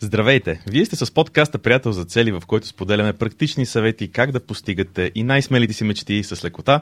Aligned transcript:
Здравейте! 0.00 0.60
Вие 0.66 0.84
сте 0.84 0.96
с 0.96 1.14
подкаста 1.14 1.58
Приятел 1.58 1.92
за 1.92 2.04
цели, 2.04 2.32
в 2.32 2.42
който 2.46 2.66
споделяме 2.66 3.12
практични 3.12 3.66
съвети 3.66 4.12
как 4.12 4.32
да 4.32 4.40
постигате 4.40 5.12
и 5.14 5.22
най-смелите 5.22 5.72
си 5.72 5.84
мечти 5.84 6.22
с 6.22 6.44
лекота. 6.44 6.80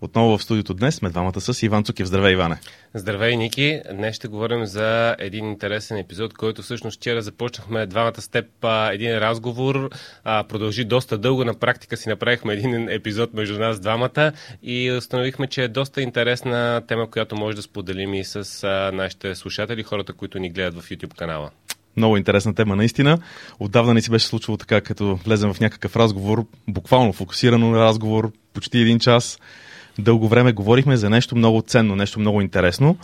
Отново 0.00 0.38
в 0.38 0.42
студиото 0.42 0.74
днес 0.74 0.94
сме 0.94 1.10
двамата 1.10 1.40
с 1.40 1.62
Иван 1.62 1.84
Цукев. 1.84 2.06
Здравей, 2.06 2.32
Иване! 2.32 2.56
Здравей, 2.94 3.36
Ники! 3.36 3.80
Днес 3.92 4.16
ще 4.16 4.28
говорим 4.28 4.66
за 4.66 5.16
един 5.18 5.44
интересен 5.44 5.98
епизод, 5.98 6.34
който 6.34 6.62
всъщност 6.62 6.96
вчера 6.96 7.22
започнахме 7.22 7.86
двамата 7.86 8.20
с 8.20 8.28
теб 8.28 8.46
един 8.92 9.18
разговор. 9.18 9.90
А, 10.24 10.44
продължи 10.44 10.84
доста 10.84 11.18
дълго. 11.18 11.44
На 11.44 11.54
практика 11.54 11.96
си 11.96 12.08
направихме 12.08 12.52
един 12.52 12.88
епизод 12.88 13.34
между 13.34 13.58
нас 13.58 13.80
двамата 13.80 14.32
и 14.62 14.92
установихме, 14.92 15.46
че 15.46 15.62
е 15.64 15.68
доста 15.68 16.02
интересна 16.02 16.82
тема, 16.88 17.10
която 17.10 17.36
може 17.36 17.56
да 17.56 17.62
споделим 17.62 18.14
и 18.14 18.24
с 18.24 18.66
нашите 18.92 19.34
слушатели, 19.34 19.82
хората, 19.82 20.12
които 20.12 20.38
ни 20.38 20.50
гледат 20.50 20.82
в 20.82 20.90
YouTube 20.90 21.14
канала. 21.14 21.50
Много 21.96 22.16
интересна 22.16 22.54
тема, 22.54 22.76
наистина. 22.76 23.18
Отдавна 23.58 23.94
не 23.94 24.02
си 24.02 24.10
беше 24.10 24.26
случвало 24.26 24.56
така, 24.56 24.80
като 24.80 25.16
влезем 25.16 25.54
в 25.54 25.60
някакъв 25.60 25.96
разговор, 25.96 26.46
буквално 26.68 27.12
фокусирано 27.12 27.76
разговор, 27.76 28.32
почти 28.54 28.78
един 28.78 28.98
час. 28.98 29.38
Дълго 29.98 30.28
време 30.28 30.52
говорихме 30.52 30.96
за 30.96 31.10
нещо 31.10 31.36
много 31.36 31.62
ценно, 31.62 31.96
нещо 31.96 32.20
много 32.20 32.40
интересно. 32.40 32.96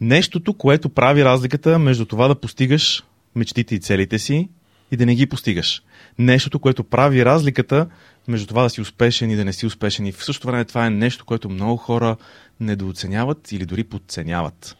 Нещото, 0.00 0.54
което 0.54 0.88
прави 0.88 1.24
разликата 1.24 1.78
между 1.78 2.04
това 2.04 2.28
да 2.28 2.34
постигаш 2.34 3.04
мечтите 3.34 3.74
и 3.74 3.80
целите 3.80 4.18
си 4.18 4.48
и 4.92 4.96
да 4.96 5.06
не 5.06 5.14
ги 5.14 5.26
постигаш. 5.26 5.82
Нещото, 6.18 6.58
което 6.58 6.84
прави 6.84 7.24
разликата 7.24 7.86
между 8.28 8.46
това 8.46 8.62
да 8.62 8.70
си 8.70 8.80
успешен 8.80 9.30
и 9.30 9.36
да 9.36 9.44
не 9.44 9.52
си 9.52 9.66
успешен. 9.66 10.06
И 10.06 10.12
в 10.12 10.24
същото 10.24 10.48
време 10.48 10.64
това 10.64 10.86
е 10.86 10.90
нещо, 10.90 11.24
което 11.24 11.48
много 11.48 11.76
хора 11.76 12.16
недооценяват 12.60 13.52
или 13.52 13.66
дори 13.66 13.84
подценяват. 13.84 14.76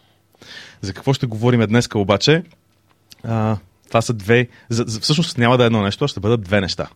За 0.81 0.93
какво 0.93 1.13
ще 1.13 1.27
говорим 1.27 1.61
днес 1.61 1.89
обаче? 1.95 2.43
А, 3.25 3.57
това 3.89 4.03
са 4.03 4.13
две. 4.13 4.49
За, 4.69 4.85
за, 4.87 5.01
всъщност 5.01 5.39
няма 5.39 5.59
да 5.59 5.65
е 5.65 5.67
едно 5.67 5.83
нещо, 5.83 6.09
ще 6.09 6.21
бъдат 6.21 6.41
две 6.41 6.61
неща. 6.61 6.89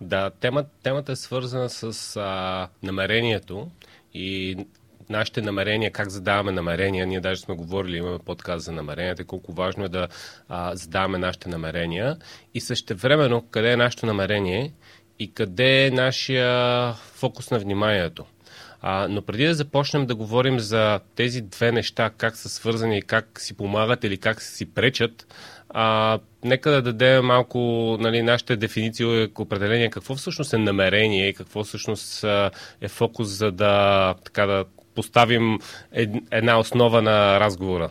Да, 0.00 0.30
тема, 0.30 0.64
темата 0.82 1.12
е 1.12 1.16
свързана 1.16 1.70
с 1.70 2.16
а, 2.16 2.68
намерението 2.82 3.70
и 4.14 4.56
нашите 5.08 5.42
намерения, 5.42 5.90
как 5.90 6.10
задаваме 6.10 6.52
намерения. 6.52 7.06
Ние 7.06 7.20
даже 7.20 7.40
сме 7.40 7.54
говорили, 7.54 7.96
имаме 7.96 8.18
подкаст 8.18 8.64
за 8.64 8.72
намеренията, 8.72 9.24
колко 9.24 9.52
важно 9.52 9.84
е 9.84 9.88
да 9.88 10.08
а, 10.48 10.76
задаваме 10.76 11.18
нашите 11.18 11.48
намерения 11.48 12.16
и 12.54 12.60
същевременно 12.60 13.42
къде 13.50 13.72
е 13.72 13.76
нашето 13.76 14.06
намерение 14.06 14.72
и 15.18 15.32
къде 15.32 15.86
е 15.86 15.90
нашия 15.90 16.92
фокус 16.92 17.50
на 17.50 17.58
вниманието. 17.58 18.24
А, 18.86 19.08
но 19.08 19.22
преди 19.22 19.46
да 19.46 19.54
започнем 19.54 20.06
да 20.06 20.14
говорим 20.14 20.60
за 20.60 21.00
тези 21.16 21.40
две 21.42 21.72
неща, 21.72 22.10
как 22.16 22.36
са 22.36 22.48
свързани 22.48 22.98
и 22.98 23.02
как 23.02 23.40
си 23.40 23.56
помагат 23.56 24.04
или 24.04 24.18
как 24.18 24.42
си 24.42 24.74
пречат, 24.74 25.26
а, 25.76 26.18
нека 26.44 26.70
да 26.70 26.82
дадем 26.82 27.24
малко 27.24 27.58
нали, 28.00 28.22
нашите 28.22 28.56
дефиниции 28.56 29.06
и 29.06 29.28
определение 29.38 29.90
какво 29.90 30.14
всъщност 30.14 30.52
е 30.52 30.58
намерение 30.58 31.28
и 31.28 31.34
какво 31.34 31.64
всъщност 31.64 32.24
е 32.80 32.88
фокус, 32.88 33.28
за 33.28 33.52
да, 33.52 34.14
така, 34.24 34.46
да 34.46 34.64
поставим 34.94 35.58
една 36.30 36.58
основа 36.58 37.02
на 37.02 37.40
разговора. 37.40 37.90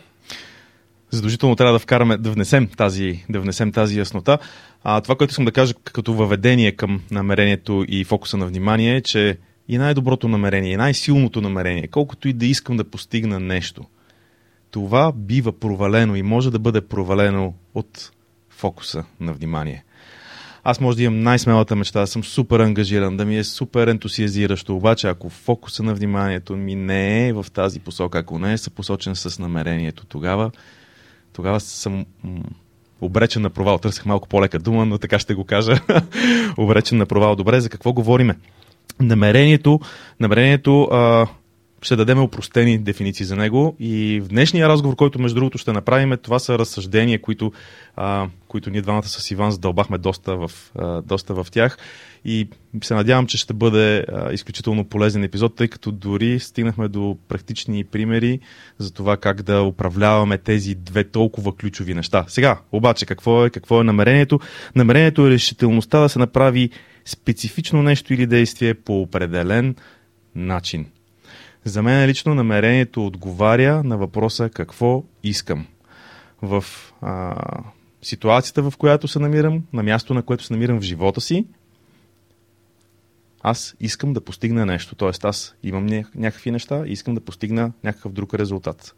Задължително 1.10 1.56
трябва 1.56 1.72
да 1.72 1.78
вкараме, 1.78 2.16
да 2.16 2.30
внесем 2.30 2.68
тази, 2.76 3.24
да 3.30 3.40
внесем 3.40 3.72
тази 3.72 3.98
яснота. 3.98 4.38
А, 4.84 5.00
това, 5.00 5.16
което 5.16 5.30
искам 5.30 5.44
да 5.44 5.52
кажа 5.52 5.74
като 5.74 6.14
въведение 6.14 6.72
към 6.72 7.02
намерението 7.10 7.84
и 7.88 8.04
фокуса 8.04 8.36
на 8.36 8.46
внимание 8.46 8.96
е, 8.96 9.00
че 9.00 9.38
и 9.68 9.78
най-доброто 9.78 10.28
намерение, 10.28 10.72
и 10.72 10.76
най-силното 10.76 11.40
намерение, 11.40 11.86
колкото 11.86 12.28
и 12.28 12.32
да 12.32 12.46
искам 12.46 12.76
да 12.76 12.90
постигна 12.90 13.40
нещо, 13.40 13.84
това 14.74 15.12
бива 15.12 15.52
провалено 15.52 16.16
и 16.16 16.22
може 16.22 16.50
да 16.50 16.58
бъде 16.58 16.80
провалено 16.80 17.54
от 17.74 18.10
фокуса 18.50 19.04
на 19.20 19.32
внимание. 19.32 19.84
Аз 20.64 20.80
може 20.80 20.96
да 20.96 21.02
имам 21.02 21.20
най-смелата 21.20 21.76
мечта, 21.76 22.00
да 22.00 22.06
съм 22.06 22.24
супер 22.24 22.60
ангажиран, 22.60 23.16
да 23.16 23.24
ми 23.24 23.38
е 23.38 23.44
супер 23.44 23.86
ентусиазиращо, 23.86 24.76
обаче 24.76 25.08
ако 25.08 25.28
фокуса 25.30 25.82
на 25.82 25.94
вниманието 25.94 26.56
ми 26.56 26.74
не 26.74 27.28
е 27.28 27.32
в 27.32 27.46
тази 27.52 27.80
посока, 27.80 28.18
ако 28.18 28.38
не 28.38 28.52
е 28.52 28.58
съпосочен 28.58 29.16
с 29.16 29.38
намерението, 29.38 30.06
тогава, 30.06 30.50
тогава 31.32 31.60
съм 31.60 32.06
обречен 33.00 33.42
на 33.42 33.50
провал. 33.50 33.78
Търсех 33.78 34.06
малко 34.06 34.28
по-лека 34.28 34.58
дума, 34.58 34.86
но 34.86 34.98
така 34.98 35.18
ще 35.18 35.34
го 35.34 35.44
кажа. 35.44 35.80
обречен 36.56 36.98
на 36.98 37.06
провал. 37.06 37.36
Добре, 37.36 37.60
за 37.60 37.68
какво 37.68 37.92
говориме? 37.92 38.38
Намерението, 39.00 39.80
намерението 40.20 40.82
а, 40.82 41.26
ще 41.84 41.96
дадем 41.96 42.22
упростени 42.22 42.78
дефиниции 42.78 43.26
за 43.26 43.36
него 43.36 43.76
и 43.80 44.20
в 44.24 44.28
днешния 44.28 44.68
разговор, 44.68 44.96
който 44.96 45.18
между 45.18 45.34
другото 45.34 45.58
ще 45.58 45.72
направим, 45.72 46.14
това 46.22 46.38
са 46.38 46.58
разсъждения, 46.58 47.20
които, 47.20 47.52
а, 47.96 48.28
които 48.48 48.70
ние 48.70 48.82
двамата 48.82 49.08
с 49.08 49.30
Иван 49.30 49.50
задълбахме 49.50 49.98
доста 49.98 50.36
в, 50.36 50.50
а, 50.78 51.02
доста 51.02 51.34
в 51.34 51.46
тях 51.50 51.78
и 52.24 52.48
се 52.82 52.94
надявам, 52.94 53.26
че 53.26 53.38
ще 53.38 53.54
бъде 53.54 54.04
а, 54.12 54.32
изключително 54.32 54.84
полезен 54.84 55.24
епизод, 55.24 55.56
тъй 55.56 55.68
като 55.68 55.92
дори 55.92 56.40
стигнахме 56.40 56.88
до 56.88 57.16
практични 57.28 57.84
примери 57.84 58.40
за 58.78 58.92
това 58.92 59.16
как 59.16 59.42
да 59.42 59.62
управляваме 59.62 60.38
тези 60.38 60.74
две 60.74 61.04
толкова 61.04 61.56
ключови 61.56 61.94
неща. 61.94 62.24
Сега, 62.28 62.60
обаче, 62.72 63.06
какво 63.06 63.46
е, 63.46 63.50
какво 63.50 63.80
е 63.80 63.84
намерението? 63.84 64.40
Намерението 64.76 65.26
е 65.26 65.30
решителността 65.30 66.00
да 66.00 66.08
се 66.08 66.18
направи 66.18 66.70
специфично 67.04 67.82
нещо 67.82 68.14
или 68.14 68.26
действие 68.26 68.74
по 68.74 69.00
определен 69.02 69.74
начин. 70.34 70.86
За 71.64 71.82
мен 71.82 72.08
лично 72.08 72.34
намерението 72.34 73.06
отговаря 73.06 73.82
на 73.84 73.96
въпроса 73.98 74.48
какво 74.48 75.04
искам. 75.22 75.66
В 76.42 76.64
а, 77.00 77.36
ситуацията, 78.02 78.70
в 78.70 78.76
която 78.78 79.08
се 79.08 79.18
намирам, 79.18 79.62
на 79.72 79.82
място, 79.82 80.14
на 80.14 80.22
което 80.22 80.44
се 80.44 80.52
намирам 80.52 80.80
в 80.80 80.84
живота 80.84 81.20
си, 81.20 81.46
аз 83.46 83.76
искам 83.80 84.12
да 84.12 84.20
постигна 84.20 84.66
нещо. 84.66 84.94
Тоест, 84.94 85.24
аз 85.24 85.54
имам 85.62 85.86
някакви 86.14 86.50
неща 86.50 86.84
и 86.86 86.92
искам 86.92 87.14
да 87.14 87.20
постигна 87.20 87.72
някакъв 87.84 88.12
друг 88.12 88.34
резултат. 88.34 88.94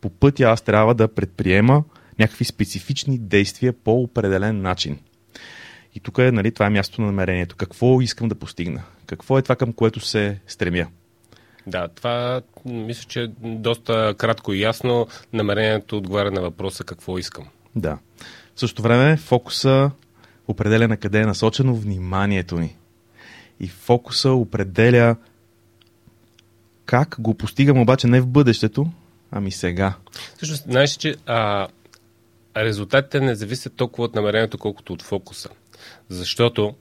По 0.00 0.10
пътя 0.10 0.44
аз 0.44 0.62
трябва 0.62 0.94
да 0.94 1.14
предприема 1.14 1.84
някакви 2.18 2.44
специфични 2.44 3.18
действия 3.18 3.72
по 3.72 4.02
определен 4.02 4.62
начин. 4.62 4.98
И 5.94 6.00
тук 6.00 6.18
е, 6.18 6.32
нали, 6.32 6.52
това 6.52 6.66
е 6.66 6.70
място 6.70 7.00
на 7.00 7.06
намерението. 7.06 7.56
Какво 7.56 8.00
искам 8.00 8.28
да 8.28 8.34
постигна? 8.34 8.82
Какво 9.06 9.38
е 9.38 9.42
това, 9.42 9.56
към 9.56 9.72
което 9.72 10.00
се 10.00 10.40
стремя? 10.46 10.86
Да, 11.66 11.88
това 11.88 12.42
мисля, 12.64 13.04
че 13.08 13.22
е 13.22 13.28
доста 13.42 14.14
кратко 14.18 14.52
и 14.52 14.60
ясно. 14.60 15.06
Намерението 15.32 15.96
отговаря 15.96 16.30
на 16.30 16.40
въпроса 16.40 16.84
какво 16.84 17.18
искам. 17.18 17.44
Да. 17.76 17.98
В 18.54 18.60
същото 18.60 18.82
време 18.82 19.16
фокуса 19.16 19.90
определя 20.48 20.88
на 20.88 20.96
къде 20.96 21.20
е 21.20 21.26
насочено 21.26 21.74
вниманието 21.74 22.58
ни. 22.58 22.76
И 23.60 23.68
фокуса 23.68 24.30
определя 24.30 25.16
как 26.84 27.16
го 27.18 27.34
постигам 27.34 27.78
обаче 27.78 28.06
не 28.06 28.20
в 28.20 28.26
бъдещето, 28.26 28.86
ами 29.30 29.50
сега. 29.50 29.94
Всъщност, 30.36 30.62
знаеш, 30.62 30.90
че 30.90 31.16
а, 31.26 31.68
резултатите 32.56 33.20
не 33.20 33.34
зависят 33.34 33.74
толкова 33.74 34.04
от 34.04 34.14
намерението, 34.14 34.58
колкото 34.58 34.92
от 34.92 35.02
фокуса. 35.02 35.48
Защото 36.08 36.74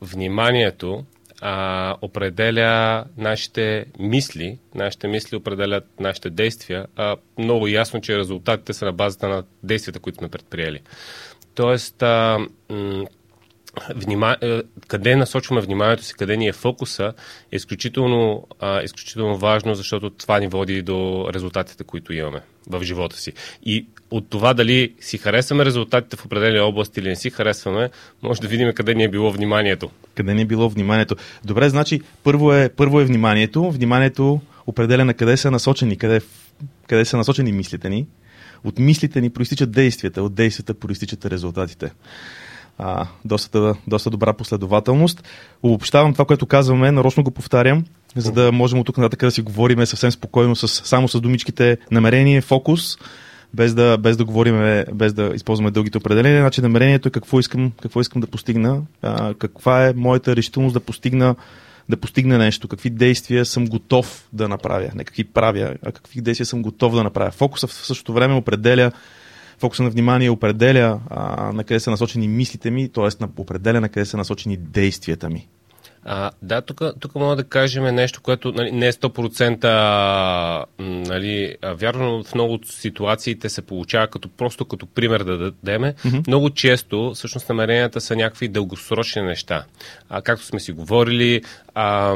вниманието 0.00 1.04
а, 1.40 1.96
определя 2.02 3.04
нашите 3.16 3.86
мисли, 3.98 4.58
нашите 4.74 5.08
мисли 5.08 5.36
определят 5.36 6.00
нашите 6.00 6.30
действия, 6.30 6.86
а 6.96 7.16
много 7.38 7.68
ясно, 7.68 8.00
че 8.00 8.18
резултатите 8.18 8.72
са 8.72 8.84
на 8.84 8.92
базата 8.92 9.28
на 9.28 9.44
действията, 9.62 10.00
които 10.00 10.18
сме 10.18 10.28
предприели. 10.28 10.80
Тоест, 11.54 12.02
а, 12.02 12.38
внима... 13.94 14.36
Е, 14.42 14.62
къде 14.88 15.16
насочваме 15.16 15.60
вниманието 15.60 16.04
си, 16.04 16.14
къде 16.14 16.36
ни 16.36 16.48
е 16.48 16.52
фокуса, 16.52 17.12
е 17.52 17.56
изключително, 17.56 18.46
а, 18.60 18.82
изключително 18.82 19.36
важно, 19.36 19.74
защото 19.74 20.10
това 20.10 20.38
ни 20.38 20.48
води 20.48 20.82
до 20.82 21.28
резултатите, 21.34 21.84
които 21.84 22.12
имаме 22.12 22.40
в 22.68 22.82
живота 22.82 23.16
си. 23.16 23.32
И 23.62 23.86
от 24.10 24.30
това 24.30 24.54
дали 24.54 24.94
си 25.00 25.18
харесваме 25.18 25.64
резултатите 25.64 26.16
в 26.16 26.24
определени 26.24 26.60
области 26.60 27.00
или 27.00 27.08
не 27.08 27.16
си 27.16 27.30
харесваме, 27.30 27.90
може 28.22 28.40
да 28.40 28.48
видим 28.48 28.72
къде 28.72 28.94
ни 28.94 29.04
е 29.04 29.08
било 29.08 29.32
вниманието. 29.32 29.90
Къде 30.14 30.34
ни 30.34 30.42
е 30.42 30.44
било 30.44 30.68
вниманието. 30.68 31.16
Добре, 31.44 31.68
значи 31.68 32.00
първо 32.24 32.52
е, 32.52 32.68
първо 32.76 33.00
е 33.00 33.04
вниманието. 33.04 33.70
Вниманието 33.70 34.40
определя 34.66 35.04
на 35.04 35.14
къде 35.14 35.36
са 35.36 35.50
насочени, 35.50 35.96
къде, 35.96 36.20
къде 36.86 37.04
са 37.04 37.16
насочени 37.16 37.52
мислите 37.52 37.90
ни. 37.90 38.06
От 38.64 38.78
мислите 38.78 39.20
ни 39.20 39.30
проистичат 39.30 39.70
действията, 39.70 40.22
от 40.22 40.34
действията 40.34 40.74
проистичат 40.74 41.26
резултатите 41.26 41.90
а, 42.78 43.06
доста, 43.24 43.74
доста 43.86 44.10
добра 44.10 44.32
последователност. 44.32 45.24
Обобщавам 45.62 46.12
това, 46.12 46.24
което 46.24 46.46
казваме, 46.46 46.92
нарочно 46.92 47.24
го 47.24 47.30
повтарям, 47.30 47.84
за 48.16 48.32
да 48.32 48.52
можем 48.52 48.78
от 48.78 48.86
тук 48.86 48.98
нататък 48.98 49.20
да 49.20 49.30
си 49.30 49.42
говорим 49.42 49.86
съвсем 49.86 50.10
спокойно, 50.10 50.56
с, 50.56 50.68
само 50.68 51.08
с 51.08 51.20
думичките 51.20 51.78
намерение, 51.90 52.40
фокус, 52.40 52.98
без 53.54 53.74
да, 53.74 53.98
без 53.98 54.16
да 54.16 54.24
говорим, 54.24 54.84
без 54.94 55.12
да 55.12 55.32
използваме 55.34 55.70
дългите 55.70 55.98
определения. 55.98 56.42
Значи 56.42 56.60
намерението 56.60 57.08
е 57.08 57.10
какво 57.10 57.40
искам, 57.40 57.72
какво 57.82 58.00
искам 58.00 58.20
да 58.20 58.26
постигна, 58.26 58.82
а, 59.02 59.34
каква 59.34 59.86
е 59.86 59.92
моята 59.96 60.36
решителност 60.36 60.74
да 60.74 60.80
постигна 60.80 61.34
да 61.88 61.96
постигна 61.96 62.38
нещо, 62.38 62.68
какви 62.68 62.90
действия 62.90 63.44
съм 63.44 63.66
готов 63.66 64.28
да 64.32 64.48
направя, 64.48 64.90
не 64.94 65.04
какви 65.04 65.24
правя, 65.24 65.74
а 65.86 65.92
какви 65.92 66.20
действия 66.20 66.46
съм 66.46 66.62
готов 66.62 66.94
да 66.94 67.04
направя. 67.04 67.30
Фокуса 67.30 67.66
в 67.66 67.72
същото 67.72 68.12
време 68.12 68.34
определя 68.34 68.92
Фокуса 69.58 69.82
на 69.82 69.90
внимание 69.90 70.30
определя 70.30 71.00
а, 71.10 71.52
на 71.52 71.64
къде 71.64 71.80
са 71.80 71.90
насочени 71.90 72.28
мислите 72.28 72.70
ми, 72.70 72.88
т.е. 72.88 73.24
определя 73.36 73.80
на 73.80 73.88
къде 73.88 74.06
са 74.06 74.16
насочени 74.16 74.56
действията 74.56 75.30
ми. 75.30 75.48
А, 76.04 76.30
да, 76.42 76.60
тук, 76.62 77.14
мога 77.14 77.36
да 77.36 77.44
кажем 77.44 77.94
нещо, 77.94 78.20
което 78.22 78.52
нали, 78.52 78.72
не 78.72 78.86
е 78.86 78.92
100% 78.92 80.64
нали, 80.78 81.56
вярно, 81.76 82.16
но 82.16 82.24
в 82.24 82.34
много 82.34 82.54
от 82.54 82.66
ситуациите 82.66 83.48
се 83.48 83.62
получава 83.62 84.06
като 84.06 84.28
просто 84.28 84.64
като 84.64 84.86
пример 84.86 85.20
да 85.20 85.38
дадеме. 85.38 85.94
Mm-hmm. 85.94 86.28
Много 86.28 86.50
често, 86.50 87.12
всъщност, 87.14 87.48
намеренията 87.48 88.00
са 88.00 88.16
някакви 88.16 88.48
дългосрочни 88.48 89.22
неща. 89.22 89.64
А, 90.08 90.22
както 90.22 90.44
сме 90.44 90.60
си 90.60 90.72
говорили, 90.72 91.42
а, 91.74 92.14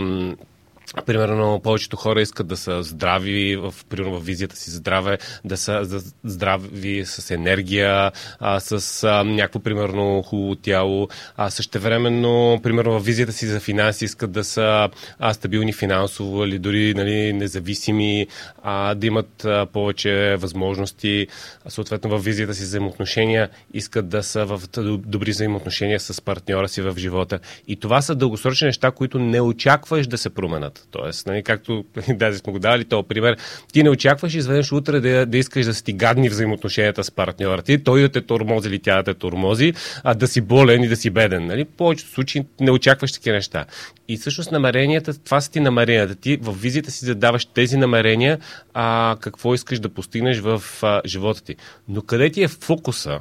Примерно, 1.06 1.60
повечето 1.64 1.96
хора 1.96 2.22
искат 2.22 2.46
да 2.46 2.56
са 2.56 2.82
здрави, 2.82 3.56
в, 3.56 3.74
примерно 3.88 4.20
в 4.20 4.24
визията 4.24 4.56
си 4.56 4.70
здраве, 4.70 5.18
да 5.44 5.56
са 5.56 6.02
здрави 6.24 7.04
с 7.06 7.30
енергия, 7.30 8.12
а, 8.40 8.60
с 8.60 9.04
а, 9.04 9.24
някакво, 9.24 9.60
примерно, 9.60 10.22
хубаво 10.22 10.56
тяло. 10.56 11.08
А 11.36 11.50
същевременно, 11.50 12.60
примерно, 12.62 13.00
в 13.00 13.04
визията 13.04 13.32
си 13.32 13.46
за 13.46 13.60
финанси 13.60 14.04
искат 14.04 14.32
да 14.32 14.44
са 14.44 14.88
а, 15.18 15.34
стабилни 15.34 15.72
финансово 15.72 16.44
или 16.44 16.58
дори 16.58 16.94
нали, 16.94 17.32
независими, 17.32 18.26
а, 18.62 18.94
да 18.94 19.06
имат 19.06 19.44
а, 19.44 19.66
повече 19.66 20.36
възможности. 20.38 21.26
А, 21.64 21.70
съответно, 21.70 22.10
в 22.10 22.24
визията 22.24 22.54
си 22.54 22.62
взаимоотношения 22.62 23.48
искат 23.74 24.08
да 24.08 24.22
са 24.22 24.44
в 24.44 24.60
добри 24.98 25.30
взаимоотношения 25.30 26.00
с 26.00 26.22
партньора 26.22 26.68
си 26.68 26.82
в 26.82 26.94
живота. 26.98 27.38
И 27.68 27.76
това 27.76 28.02
са 28.02 28.14
дългосрочни 28.14 28.66
неща, 28.66 28.90
които 28.90 29.18
не 29.18 29.40
очакваш 29.40 30.06
да 30.06 30.18
се 30.18 30.30
променят. 30.30 30.81
Тоест, 30.90 31.26
нали, 31.26 31.42
както 31.42 31.84
даже 32.08 32.38
сме 32.38 32.52
го 32.52 32.58
дали 32.58 32.84
този 32.84 33.08
пример, 33.08 33.36
ти 33.72 33.82
не 33.82 33.90
очакваш 33.90 34.34
изведнъж 34.34 34.72
утре 34.72 35.00
да, 35.00 35.26
да 35.26 35.38
искаш 35.38 35.66
да 35.66 35.74
си 35.74 35.84
ти 35.84 35.92
гадни 35.92 36.28
взаимоотношенията 36.28 37.04
с 37.04 37.10
партньора 37.10 37.62
ти, 37.62 37.84
той 37.84 38.00
да 38.00 38.08
те 38.08 38.20
тормози 38.20 38.68
или 38.68 38.78
тя 38.78 38.96
да 38.96 39.02
те 39.02 39.14
тормози, 39.14 39.72
а 40.04 40.14
да 40.14 40.28
си 40.28 40.40
болен 40.40 40.82
и 40.82 40.88
да 40.88 40.96
си 40.96 41.10
беден. 41.10 41.46
Нали? 41.46 41.64
В 41.64 41.76
повечето 41.76 42.10
случаи 42.10 42.44
не 42.60 42.70
очакваш 42.70 43.12
такива 43.12 43.36
неща. 43.36 43.64
И 44.08 44.16
всъщност 44.16 44.52
намеренията, 44.52 45.24
това 45.24 45.40
са 45.40 45.50
ти 45.50 45.60
намеренията. 45.60 46.14
Ти 46.14 46.36
в 46.36 46.52
визията 46.52 46.90
си 46.90 47.04
задаваш 47.04 47.44
тези 47.44 47.76
намерения, 47.76 48.38
а 48.74 49.16
какво 49.20 49.54
искаш 49.54 49.80
да 49.80 49.88
постигнеш 49.88 50.38
в 50.38 50.62
а, 50.82 51.00
живота 51.06 51.44
ти. 51.44 51.56
Но 51.88 52.02
къде 52.02 52.30
ти 52.30 52.42
е 52.42 52.48
фокуса? 52.48 53.20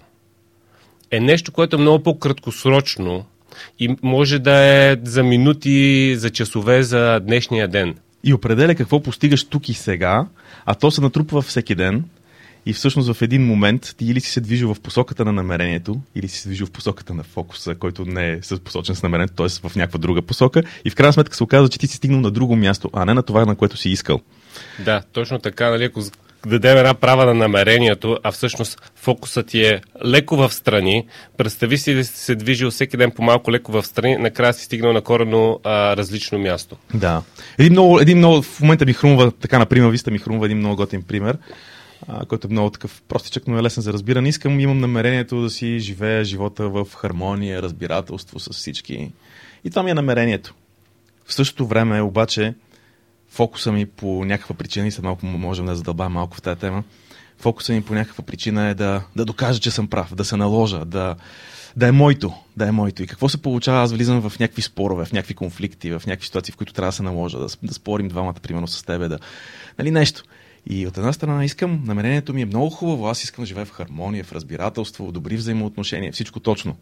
Е 1.11 1.19
нещо, 1.19 1.51
което 1.51 1.75
е 1.75 1.79
много 1.79 2.03
по-краткосрочно 2.03 3.25
и 3.79 3.95
може 4.03 4.39
да 4.39 4.57
е 4.57 4.97
за 5.03 5.23
минути, 5.23 6.13
за 6.17 6.29
часове, 6.29 6.83
за 6.83 7.19
днешния 7.19 7.67
ден. 7.67 7.95
И 8.23 8.33
определя 8.33 8.75
какво 8.75 9.03
постигаш 9.03 9.43
тук 9.43 9.69
и 9.69 9.73
сега, 9.73 10.25
а 10.65 10.75
то 10.75 10.91
се 10.91 11.01
натрупва 11.01 11.41
всеки 11.41 11.75
ден. 11.75 12.03
И 12.65 12.73
всъщност 12.73 13.13
в 13.13 13.21
един 13.21 13.45
момент 13.45 13.95
ти 13.97 14.05
или 14.05 14.19
си 14.19 14.31
се 14.31 14.41
движил 14.41 14.73
в 14.73 14.79
посоката 14.79 15.25
на 15.25 15.31
намерението, 15.31 16.01
или 16.15 16.27
си 16.27 16.39
се 16.39 16.47
движил 16.47 16.65
в 16.65 16.71
посоката 16.71 17.13
на 17.13 17.23
фокуса, 17.23 17.75
който 17.75 18.05
не 18.05 18.31
е 18.31 18.39
посочен 18.63 18.95
с 18.95 19.03
намерението, 19.03 19.33
т.е. 19.33 19.69
в 19.69 19.75
някаква 19.75 19.99
друга 19.99 20.21
посока. 20.21 20.63
И 20.85 20.89
в 20.89 20.95
крайна 20.95 21.13
сметка 21.13 21.35
се 21.35 21.43
оказва, 21.43 21.69
че 21.69 21.79
ти 21.79 21.87
си 21.87 21.97
стигнал 21.97 22.21
на 22.21 22.31
друго 22.31 22.55
място, 22.55 22.89
а 22.93 23.05
не 23.05 23.13
на 23.13 23.23
това, 23.23 23.45
на 23.45 23.55
което 23.55 23.77
си 23.77 23.89
искал. 23.89 24.21
Да, 24.85 25.01
точно 25.13 25.39
така. 25.39 25.69
Нали, 25.69 25.83
ако 25.83 26.01
дадем 26.45 26.77
една 26.77 26.93
права 26.93 27.25
на 27.25 27.33
намерението, 27.33 28.17
а 28.23 28.31
всъщност 28.31 28.91
фокусът 28.95 29.47
ти 29.47 29.65
е 29.65 29.81
леко 30.05 30.37
в 30.37 30.53
страни, 30.53 31.07
представи 31.37 31.77
си 31.77 31.93
да 31.93 32.03
си 32.05 32.17
се 32.17 32.35
движил 32.35 32.71
всеки 32.71 32.97
ден 32.97 33.11
по 33.11 33.23
малко 33.23 33.51
леко 33.51 33.71
в 33.71 33.83
страни, 33.83 34.15
накрая 34.15 34.53
си 34.53 34.65
стигнал 34.65 34.93
на 34.93 35.01
корено 35.01 35.59
а, 35.63 35.97
различно 35.97 36.39
място. 36.39 36.75
Да. 36.93 37.23
Един 37.59 37.71
много, 37.71 37.99
един 37.99 38.17
много, 38.17 38.41
в 38.41 38.59
момента 38.61 38.85
ми 38.85 38.93
хрумва, 38.93 39.31
така 39.31 39.59
например, 39.59 39.89
виста 39.89 40.11
ми 40.11 40.19
хрумва 40.19 40.45
един 40.45 40.57
много 40.57 40.75
готин 40.75 41.01
пример, 41.01 41.37
а, 42.07 42.25
който 42.25 42.47
е 42.47 42.51
много 42.51 42.69
такъв 42.69 43.01
простичък, 43.07 43.47
но 43.47 43.59
е 43.59 43.63
лесен 43.63 43.83
за 43.83 43.93
разбиране. 43.93 44.29
Искам, 44.29 44.59
имам 44.59 44.79
намерението 44.79 45.41
да 45.41 45.49
си 45.49 45.79
живея 45.79 46.23
живота 46.23 46.69
в 46.69 46.87
хармония, 46.95 47.61
разбирателство 47.61 48.39
с 48.39 48.49
всички. 48.53 49.11
И 49.63 49.69
това 49.69 49.83
ми 49.83 49.91
е 49.91 49.93
намерението. 49.93 50.53
В 51.25 51.33
същото 51.33 51.67
време 51.67 52.01
обаче 52.01 52.53
фокуса 53.31 53.71
ми 53.71 53.85
по 53.85 54.25
някаква 54.25 54.55
причина, 54.55 54.87
и 54.87 54.91
се 54.91 55.01
малко 55.01 55.25
можем 55.25 55.65
да 55.65 55.75
задълбаем 55.75 56.11
малко 56.11 56.37
в 56.37 56.41
тази 56.41 56.59
тема, 56.59 56.83
фокуса 57.37 57.73
ми 57.73 57.83
по 57.83 57.93
някаква 57.93 58.23
причина 58.23 58.67
е 58.67 58.73
да, 58.73 59.03
да 59.15 59.25
докажа, 59.25 59.59
че 59.59 59.71
съм 59.71 59.87
прав, 59.87 60.15
да 60.15 60.25
се 60.25 60.37
наложа, 60.37 60.85
да, 60.85 61.15
да 61.75 61.87
е 61.87 61.91
моето, 61.91 62.33
да 62.57 62.67
е 62.67 62.71
моето. 62.71 63.03
И 63.03 63.07
какво 63.07 63.29
се 63.29 63.41
получава? 63.41 63.81
Аз 63.81 63.91
влизам 63.91 64.29
в 64.29 64.39
някакви 64.39 64.61
спорове, 64.61 65.05
в 65.05 65.11
някакви 65.11 65.33
конфликти, 65.33 65.91
в 65.91 66.03
някакви 66.07 66.25
ситуации, 66.25 66.51
в 66.51 66.57
които 66.57 66.73
трябва 66.73 66.89
да 66.89 66.95
се 66.95 67.03
наложа, 67.03 67.39
да, 67.39 67.47
да 67.63 67.73
спорим 67.73 68.07
двамата, 68.07 68.33
примерно 68.33 68.67
с 68.67 68.83
тебе, 68.83 69.07
да, 69.07 69.19
нали, 69.79 69.91
нещо. 69.91 70.23
И 70.69 70.87
от 70.87 70.97
една 70.97 71.13
страна 71.13 71.45
искам, 71.45 71.83
намерението 71.85 72.33
ми 72.33 72.41
е 72.41 72.45
много 72.45 72.69
хубаво, 72.69 73.07
аз 73.07 73.23
искам 73.23 73.41
да 73.43 73.45
живея 73.45 73.65
в 73.65 73.71
хармония, 73.71 74.23
в 74.23 74.31
разбирателство, 74.31 75.07
в 75.07 75.11
добри 75.11 75.35
взаимоотношения, 75.35 76.11
всичко 76.11 76.39
точно. 76.39 76.75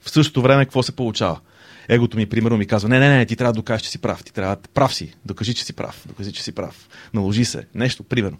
В 0.00 0.10
същото 0.10 0.42
време 0.42 0.64
какво 0.64 0.82
се 0.82 0.96
получава? 0.96 1.40
Егото 1.88 2.16
ми, 2.16 2.26
примерно, 2.26 2.56
ми 2.56 2.66
казва, 2.66 2.88
не, 2.88 2.98
не, 2.98 3.16
не, 3.16 3.26
ти 3.26 3.36
трябва 3.36 3.52
да 3.52 3.56
докажеш, 3.56 3.82
че 3.82 3.90
си 3.90 3.98
прав. 3.98 4.24
Ти 4.24 4.32
трябва 4.32 4.56
да 4.56 4.68
прав 4.74 4.94
си. 4.94 5.14
Докажи, 5.24 5.54
че 5.54 5.64
си 5.64 5.72
прав. 5.72 6.04
Докажи, 6.08 6.32
че 6.32 6.42
си 6.42 6.52
прав. 6.52 6.88
Наложи 7.14 7.44
се. 7.44 7.66
Нещо, 7.74 8.02
примерно. 8.02 8.38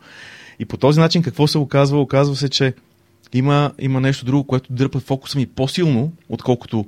И 0.59 0.65
по 0.65 0.77
този 0.77 1.01
начин 1.01 1.23
какво 1.23 1.47
се 1.47 1.59
оказва? 1.59 2.01
Оказва 2.01 2.37
се, 2.37 2.49
че 2.49 2.75
има, 3.33 3.73
има 3.79 4.01
нещо 4.01 4.25
друго, 4.25 4.47
което 4.47 4.73
дърпа 4.73 5.01
фокуса 5.01 5.39
ми 5.39 5.47
по-силно, 5.47 6.13
отколкото 6.29 6.87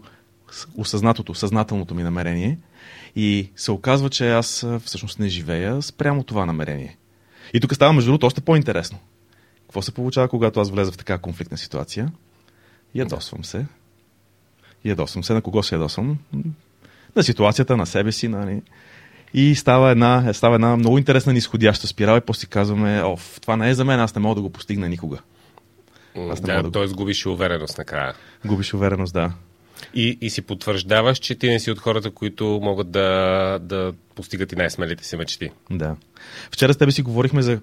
осъзнатото, 0.77 1.35
съзнателното 1.35 1.95
ми 1.95 2.03
намерение. 2.03 2.59
И 3.17 3.51
се 3.57 3.71
оказва, 3.71 4.11
че 4.11 4.31
аз 4.31 4.67
всъщност 4.85 5.19
не 5.19 5.29
живея 5.29 5.83
спрямо 5.83 6.23
това 6.23 6.47
намерение. 6.47 6.97
И 7.55 7.61
тук 7.61 7.75
става, 7.75 7.93
между 7.93 8.09
другото, 8.09 8.27
още 8.27 8.41
по-интересно. 8.41 8.99
Какво 9.63 9.83
се 9.83 9.93
получава, 9.93 10.29
когато 10.29 10.61
аз 10.61 10.71
влеза 10.71 10.93
в 10.93 10.97
така 10.97 11.19
конфликтна 11.19 11.59
ситуация? 11.59 12.13
Ядосвам 12.95 13.45
се, 13.45 13.67
ядосвам 14.85 15.25
се. 15.25 15.35
На 15.35 15.43
кого 15.43 15.63
се 15.63 15.75
ядосвам? 15.75 16.19
На 17.17 17.23
ситуацията, 17.23 17.77
на 17.77 17.87
себе 17.87 18.13
си. 18.13 18.29
Нали? 18.29 18.63
И 19.35 19.55
става 19.55 19.91
една, 19.91 20.33
става 20.33 20.55
една 20.55 20.77
много 20.77 20.99
интересна 20.99 21.33
нисходяща 21.33 21.87
спирала 21.87 22.19
и 22.19 22.21
после 22.21 22.47
казваме, 22.47 23.03
оф, 23.03 23.39
това 23.41 23.57
не 23.57 23.71
е 23.71 23.75
за 23.75 23.85
мен, 23.85 24.01
аз 24.01 24.15
не 24.15 24.21
мога 24.21 24.35
да 24.35 24.41
го 24.41 24.51
постигна 24.51 24.89
никога. 24.89 25.19
Аз 26.31 26.43
не 26.43 26.55
да, 26.55 26.63
да 26.63 26.71
т.е. 26.71 26.87
го... 26.87 26.95
губиш 26.95 27.27
увереност 27.27 27.79
накрая. 27.79 28.15
Губиш 28.45 28.75
увереност, 28.75 29.15
да. 29.15 29.33
И, 29.95 30.19
и 30.21 30.31
си 30.31 30.43
потвърждаваш, 30.43 31.19
че 31.19 31.35
ти 31.35 31.49
не 31.49 31.61
си 31.61 31.71
от 31.71 31.79
хората, 31.79 32.11
които 32.11 32.61
могат 32.63 32.91
да, 32.91 33.59
да 33.63 33.93
постигат 34.15 34.53
и 34.53 34.57
най-смелите 34.57 35.05
си 35.05 35.17
мечти. 35.17 35.51
Да. 35.71 35.97
Вчера 36.51 36.75
с 36.75 36.77
тебе 36.77 36.93
си 36.93 37.03
говорихме 37.03 37.43
за 37.43 37.61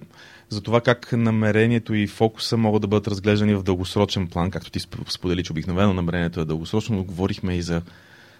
за 0.48 0.60
това 0.60 0.80
как 0.80 1.12
намерението 1.12 1.94
и 1.94 2.06
фокуса 2.06 2.56
могат 2.56 2.82
да 2.82 2.88
бъдат 2.88 3.08
разглеждани 3.08 3.54
в 3.54 3.62
дългосрочен 3.62 4.26
план, 4.26 4.50
както 4.50 4.70
ти 4.70 4.80
сподели, 5.08 5.44
че 5.44 5.52
обикновено 5.52 5.94
намерението 5.94 6.40
е 6.40 6.44
дългосрочно, 6.44 6.96
но 6.96 7.04
говорихме 7.04 7.56
и 7.56 7.62
за, 7.62 7.82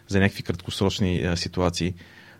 за 0.09 0.21
някакви 0.21 0.43
краткосрочни 0.43 1.23
а, 1.23 1.37
ситуации. 1.37 1.95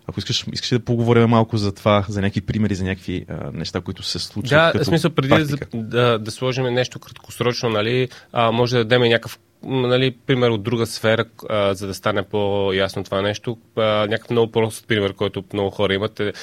Ако 0.07 0.19
искаш, 0.19 0.45
искаш 0.51 0.69
да 0.69 0.79
поговорим 0.79 1.29
малко 1.29 1.57
за 1.57 1.71
това, 1.71 2.05
за 2.09 2.21
някакви 2.21 2.41
примери, 2.41 2.75
за 2.75 2.83
някакви 2.83 3.25
а, 3.29 3.51
неща, 3.53 3.81
които 3.81 4.03
се 4.03 4.19
случват. 4.19 4.49
Да, 4.49 4.71
като 4.71 4.85
смисъл, 4.85 5.11
преди 5.11 5.27
да, 5.27 5.57
да, 5.73 6.19
да 6.19 6.31
сложим 6.31 6.63
нещо 6.63 6.99
краткосрочно, 6.99 7.69
нали, 7.69 8.09
а, 8.33 8.51
може 8.51 8.77
да 8.77 8.85
дадем 8.85 9.01
някакъв 9.01 9.39
нали, 9.63 10.11
пример 10.11 10.49
от 10.49 10.63
друга 10.63 10.85
сфера, 10.85 11.25
а, 11.49 11.73
за 11.73 11.87
да 11.87 11.93
стане 11.93 12.23
по-ясно 12.23 13.03
това 13.03 13.21
нещо. 13.21 13.57
А, 13.75 13.81
някакъв 13.81 14.29
много 14.29 14.51
прост 14.51 14.87
пример, 14.87 15.13
който 15.13 15.43
много 15.53 15.69
хора 15.69 15.93
имат 15.93 16.19
е, 16.19 16.33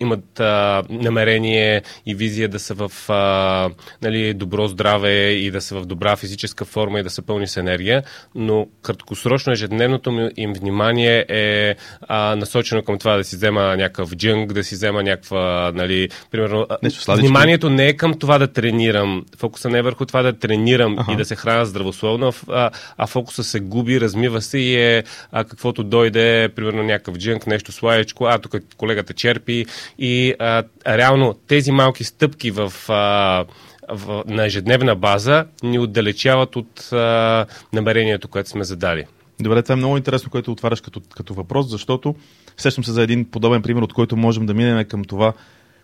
имат 0.00 0.40
а, 0.40 0.82
намерение 0.90 1.82
и 2.06 2.14
визия 2.14 2.48
да 2.48 2.58
са 2.58 2.74
в 2.74 3.10
а, 3.10 3.70
нали, 4.02 4.34
добро 4.34 4.68
здраве 4.68 5.30
и 5.30 5.50
да 5.50 5.60
са 5.60 5.80
в 5.80 5.86
добра 5.86 6.16
физическа 6.16 6.64
форма 6.64 7.00
и 7.00 7.02
да 7.02 7.10
са 7.10 7.22
пълни 7.22 7.46
с 7.46 7.56
енергия, 7.56 8.02
но 8.34 8.66
краткосрочно 8.82 9.52
ежедневното 9.52 10.30
им 10.36 10.52
внимание 10.52 11.24
е 11.28 11.74
а, 12.00 12.36
насочено 12.36 12.82
към 12.82 12.98
това 12.98 13.16
да 13.16 13.24
си 13.24 13.36
взема 13.36 13.60
някакъв 13.60 14.16
джънг, 14.16 14.52
да 14.52 14.64
си 14.64 14.74
взема 14.74 15.02
някаква, 15.02 15.72
нали, 15.74 16.08
примерно, 16.30 16.66
Нещо 16.82 17.12
вниманието 17.12 17.70
не 17.70 17.86
е 17.86 17.92
към 17.92 18.18
това 18.18 18.38
да 18.38 18.52
тренирам, 18.52 19.24
фокуса 19.38 19.70
не 19.70 19.78
е 19.78 19.82
върху 19.82 20.06
това 20.06 20.22
да 20.22 20.32
тренирам 20.32 20.98
ага. 20.98 21.12
и 21.12 21.16
да 21.16 21.24
се 21.24 21.36
храня 21.36 21.66
здравословно, 21.66 22.32
а, 22.48 22.70
а 22.96 23.06
фокуса 23.06 23.44
се 23.44 23.60
губи, 23.60 24.00
размива 24.00 24.42
се 24.42 24.58
и 24.58 24.76
е 24.76 25.04
а, 25.32 25.44
каквото 25.44 25.84
дойде, 25.84 26.48
примерно 26.56 26.82
някакъв 26.82 27.18
джънк, 27.18 27.46
нещо 27.46 27.72
слаечко, 27.72 28.24
а 28.24 28.38
тук 28.38 28.54
колегата 28.76 29.14
черпи 29.14 29.66
и 29.98 30.34
а, 30.38 30.62
реално 30.86 31.34
тези 31.34 31.72
малки 31.72 32.04
стъпки 32.04 32.50
в, 32.50 32.72
а, 32.88 33.44
в, 33.88 34.24
на 34.26 34.46
ежедневна 34.46 34.96
база 34.96 35.46
ни 35.62 35.78
отдалечават 35.78 36.56
от 36.56 36.92
а, 36.92 37.46
намерението, 37.72 38.28
което 38.28 38.48
сме 38.48 38.64
задали. 38.64 39.06
Добре, 39.40 39.62
това 39.62 39.72
е 39.72 39.76
много 39.76 39.96
интересно, 39.96 40.30
което 40.30 40.52
отваряш 40.52 40.80
като, 40.80 41.00
като 41.16 41.34
въпрос, 41.34 41.68
защото 41.68 42.14
сещам 42.56 42.84
се 42.84 42.92
за 42.92 43.02
един 43.02 43.30
подобен 43.30 43.62
пример, 43.62 43.82
от 43.82 43.92
който 43.92 44.16
можем 44.16 44.46
да 44.46 44.54
минем 44.54 44.84
към 44.84 45.04
това, 45.04 45.32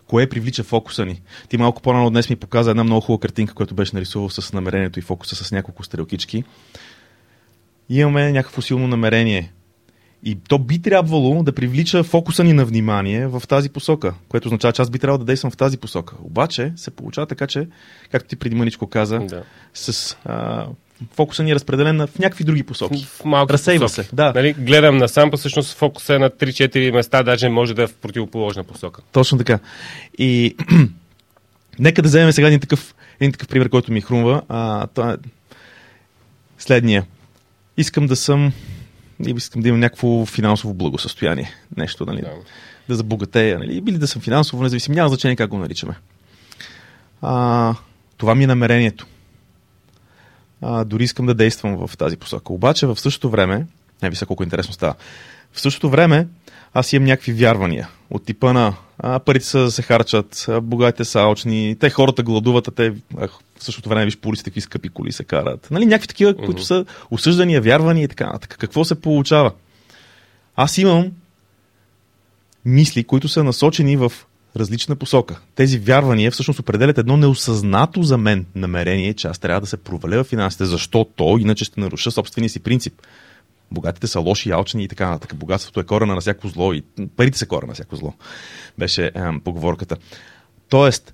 кое 0.07 0.29
привлича 0.29 0.63
фокуса 0.63 1.05
ни. 1.05 1.21
Ти 1.49 1.57
малко 1.57 1.81
по-рано 1.81 2.09
днес 2.09 2.29
ми 2.29 2.35
показа 2.35 2.71
една 2.71 2.83
много 2.83 3.01
хубава 3.01 3.21
картинка, 3.21 3.53
която 3.53 3.75
беше 3.75 3.95
нарисувал 3.95 4.29
с 4.29 4.53
намерението 4.53 4.99
и 4.99 5.01
фокуса 5.01 5.35
с 5.35 5.51
няколко 5.51 5.83
стрелкички. 5.83 6.43
Имаме 7.89 8.31
някакво 8.31 8.61
силно 8.61 8.87
намерение. 8.87 9.51
И 10.25 10.35
то 10.49 10.59
би 10.59 10.81
трябвало 10.81 11.43
да 11.43 11.51
привлича 11.51 12.03
фокуса 12.03 12.43
ни 12.43 12.53
на 12.53 12.65
внимание 12.65 13.27
в 13.27 13.43
тази 13.47 13.69
посока, 13.69 14.13
което 14.29 14.47
означава, 14.47 14.73
че 14.73 14.81
аз 14.81 14.89
би 14.89 14.99
трябвало 14.99 15.17
да 15.17 15.25
действам 15.25 15.51
в 15.51 15.57
тази 15.57 15.77
посока. 15.77 16.15
Обаче 16.23 16.73
се 16.75 16.91
получава 16.91 17.27
така, 17.27 17.47
че, 17.47 17.67
както 18.11 18.27
ти 18.29 18.35
преди 18.35 18.55
мъничко 18.55 18.87
каза, 18.87 19.19
Да. 19.19 19.43
с 19.73 20.17
а, 20.25 20.65
фокуса 21.13 21.43
ни 21.43 21.51
е 21.51 21.55
разпределен 21.55 22.07
в 22.07 22.19
някакви 22.19 22.43
други 22.43 22.63
посоки. 22.63 23.05
В 23.05 23.25
малки 23.25 23.53
Разсейва 23.53 23.85
посоки. 23.85 24.07
се, 24.07 24.15
да. 24.15 24.31
Нали, 24.35 24.53
гледам 24.53 24.97
насам, 24.97 25.31
па 25.31 25.37
всъщност 25.37 25.73
фокуса 25.77 26.15
е 26.15 26.19
на 26.19 26.29
3-4 26.29 26.91
места, 26.91 27.23
даже 27.23 27.49
може 27.49 27.73
да 27.73 27.83
е 27.83 27.87
в 27.87 27.93
противоположна 27.93 28.63
посока. 28.63 29.01
Точно 29.11 29.37
така. 29.37 29.59
И 30.17 30.55
нека 31.79 32.01
да 32.01 32.07
вземем 32.07 32.31
сега 32.31 32.47
един 32.47 32.59
такъв, 32.59 32.95
един 33.19 33.31
такъв 33.31 33.47
пример, 33.47 33.69
който 33.69 33.91
ми 33.91 34.01
хрумва. 34.01 34.41
А, 34.49 34.87
това 34.87 35.11
е 35.11 35.15
следния. 36.57 37.05
Искам 37.77 38.07
да 38.07 38.15
съм 38.15 38.53
или 39.19 39.37
искам 39.37 39.61
да 39.61 39.67
имам 39.67 39.79
някакво 39.79 40.25
финансово 40.25 40.73
благосъстояние. 40.73 41.53
Нещо, 41.77 42.05
нали? 42.05 42.21
Да. 42.21 42.31
Да 42.89 42.95
забогатея, 42.95 43.59
нали? 43.59 43.83
Или 43.87 43.97
да 43.97 44.07
съм 44.07 44.21
финансово 44.21 44.63
независим. 44.63 44.93
Няма 44.93 45.09
значение 45.09 45.35
как 45.35 45.49
го 45.49 45.57
наричаме. 45.57 45.95
А, 47.21 47.75
това 48.17 48.35
ми 48.35 48.43
е 48.43 48.47
намерението. 48.47 49.07
А, 50.61 50.83
дори 50.83 51.03
искам 51.03 51.25
да 51.25 51.33
действам 51.33 51.87
в 51.87 51.97
тази 51.97 52.17
посока. 52.17 52.53
Обаче 52.53 52.87
в 52.87 52.99
същото 52.99 53.29
време, 53.29 53.67
не 54.03 54.09
ви 54.09 54.15
са 54.15 54.25
колко 54.25 54.43
интересно 54.43 54.73
става, 54.73 54.95
в 55.51 55.61
същото 55.61 55.89
време 55.89 56.27
аз 56.73 56.93
имам 56.93 57.05
някакви 57.05 57.33
вярвания 57.33 57.89
от 58.09 58.25
типа 58.25 58.53
на 58.53 58.73
а, 58.97 59.19
парите 59.19 59.45
са 59.45 59.59
да 59.59 59.71
се 59.71 59.81
харчат, 59.81 60.45
а, 60.49 60.61
богатите 60.61 61.05
са 61.05 61.19
алчни, 61.19 61.75
те 61.79 61.89
хората 61.89 62.23
гладуват, 62.23 62.67
а 62.67 62.71
те 62.71 62.93
а, 63.17 63.27
в 63.27 63.63
същото 63.63 63.89
време 63.89 64.05
виж 64.05 64.17
по 64.17 64.29
улиците 64.29 64.49
какви 64.49 64.61
скъпи 64.61 64.89
коли 64.89 65.11
се 65.11 65.23
карат. 65.23 65.67
Нали, 65.71 65.85
някакви 65.85 66.07
такива, 66.07 66.33
mm-hmm. 66.33 66.45
които 66.45 66.63
са 66.63 66.85
осъждания, 67.11 67.61
вярвания 67.61 68.03
и 68.03 68.07
така 68.07 68.25
нататък. 68.25 68.55
Какво 68.59 68.85
се 68.85 69.01
получава? 69.01 69.51
Аз 70.55 70.77
имам 70.77 71.11
мисли, 72.65 73.03
които 73.03 73.27
са 73.27 73.43
насочени 73.43 73.97
в 73.97 74.11
различна 74.55 74.95
посока. 74.95 75.39
Тези 75.55 75.79
вярвания 75.79 76.31
всъщност 76.31 76.59
определят 76.59 76.97
едно 76.97 77.17
неосъзнато 77.17 78.03
за 78.03 78.17
мен 78.17 78.45
намерение, 78.55 79.13
че 79.13 79.27
аз 79.27 79.39
трябва 79.39 79.61
да 79.61 79.67
се 79.67 79.77
проваля 79.77 80.23
в 80.23 80.27
финансите, 80.27 80.65
защото 80.65 81.37
иначе 81.39 81.65
ще 81.65 81.79
наруша 81.79 82.11
собствения 82.11 82.49
си 82.49 82.59
принцип. 82.59 82.93
Богатите 83.71 84.07
са 84.07 84.19
лоши, 84.19 84.51
алчни 84.51 84.83
и 84.83 84.87
така 84.87 85.09
нататък. 85.09 85.35
Богатството 85.35 85.79
е 85.79 85.83
корена 85.83 86.15
на 86.15 86.21
всяко 86.21 86.47
зло 86.47 86.73
и 86.73 86.83
парите 87.15 87.37
са 87.37 87.45
корена 87.45 87.67
на 87.67 87.73
всяко 87.73 87.95
зло. 87.95 88.13
Беше 88.77 89.11
ем, 89.15 89.41
поговорката. 89.41 89.97
Тоест, 90.69 91.13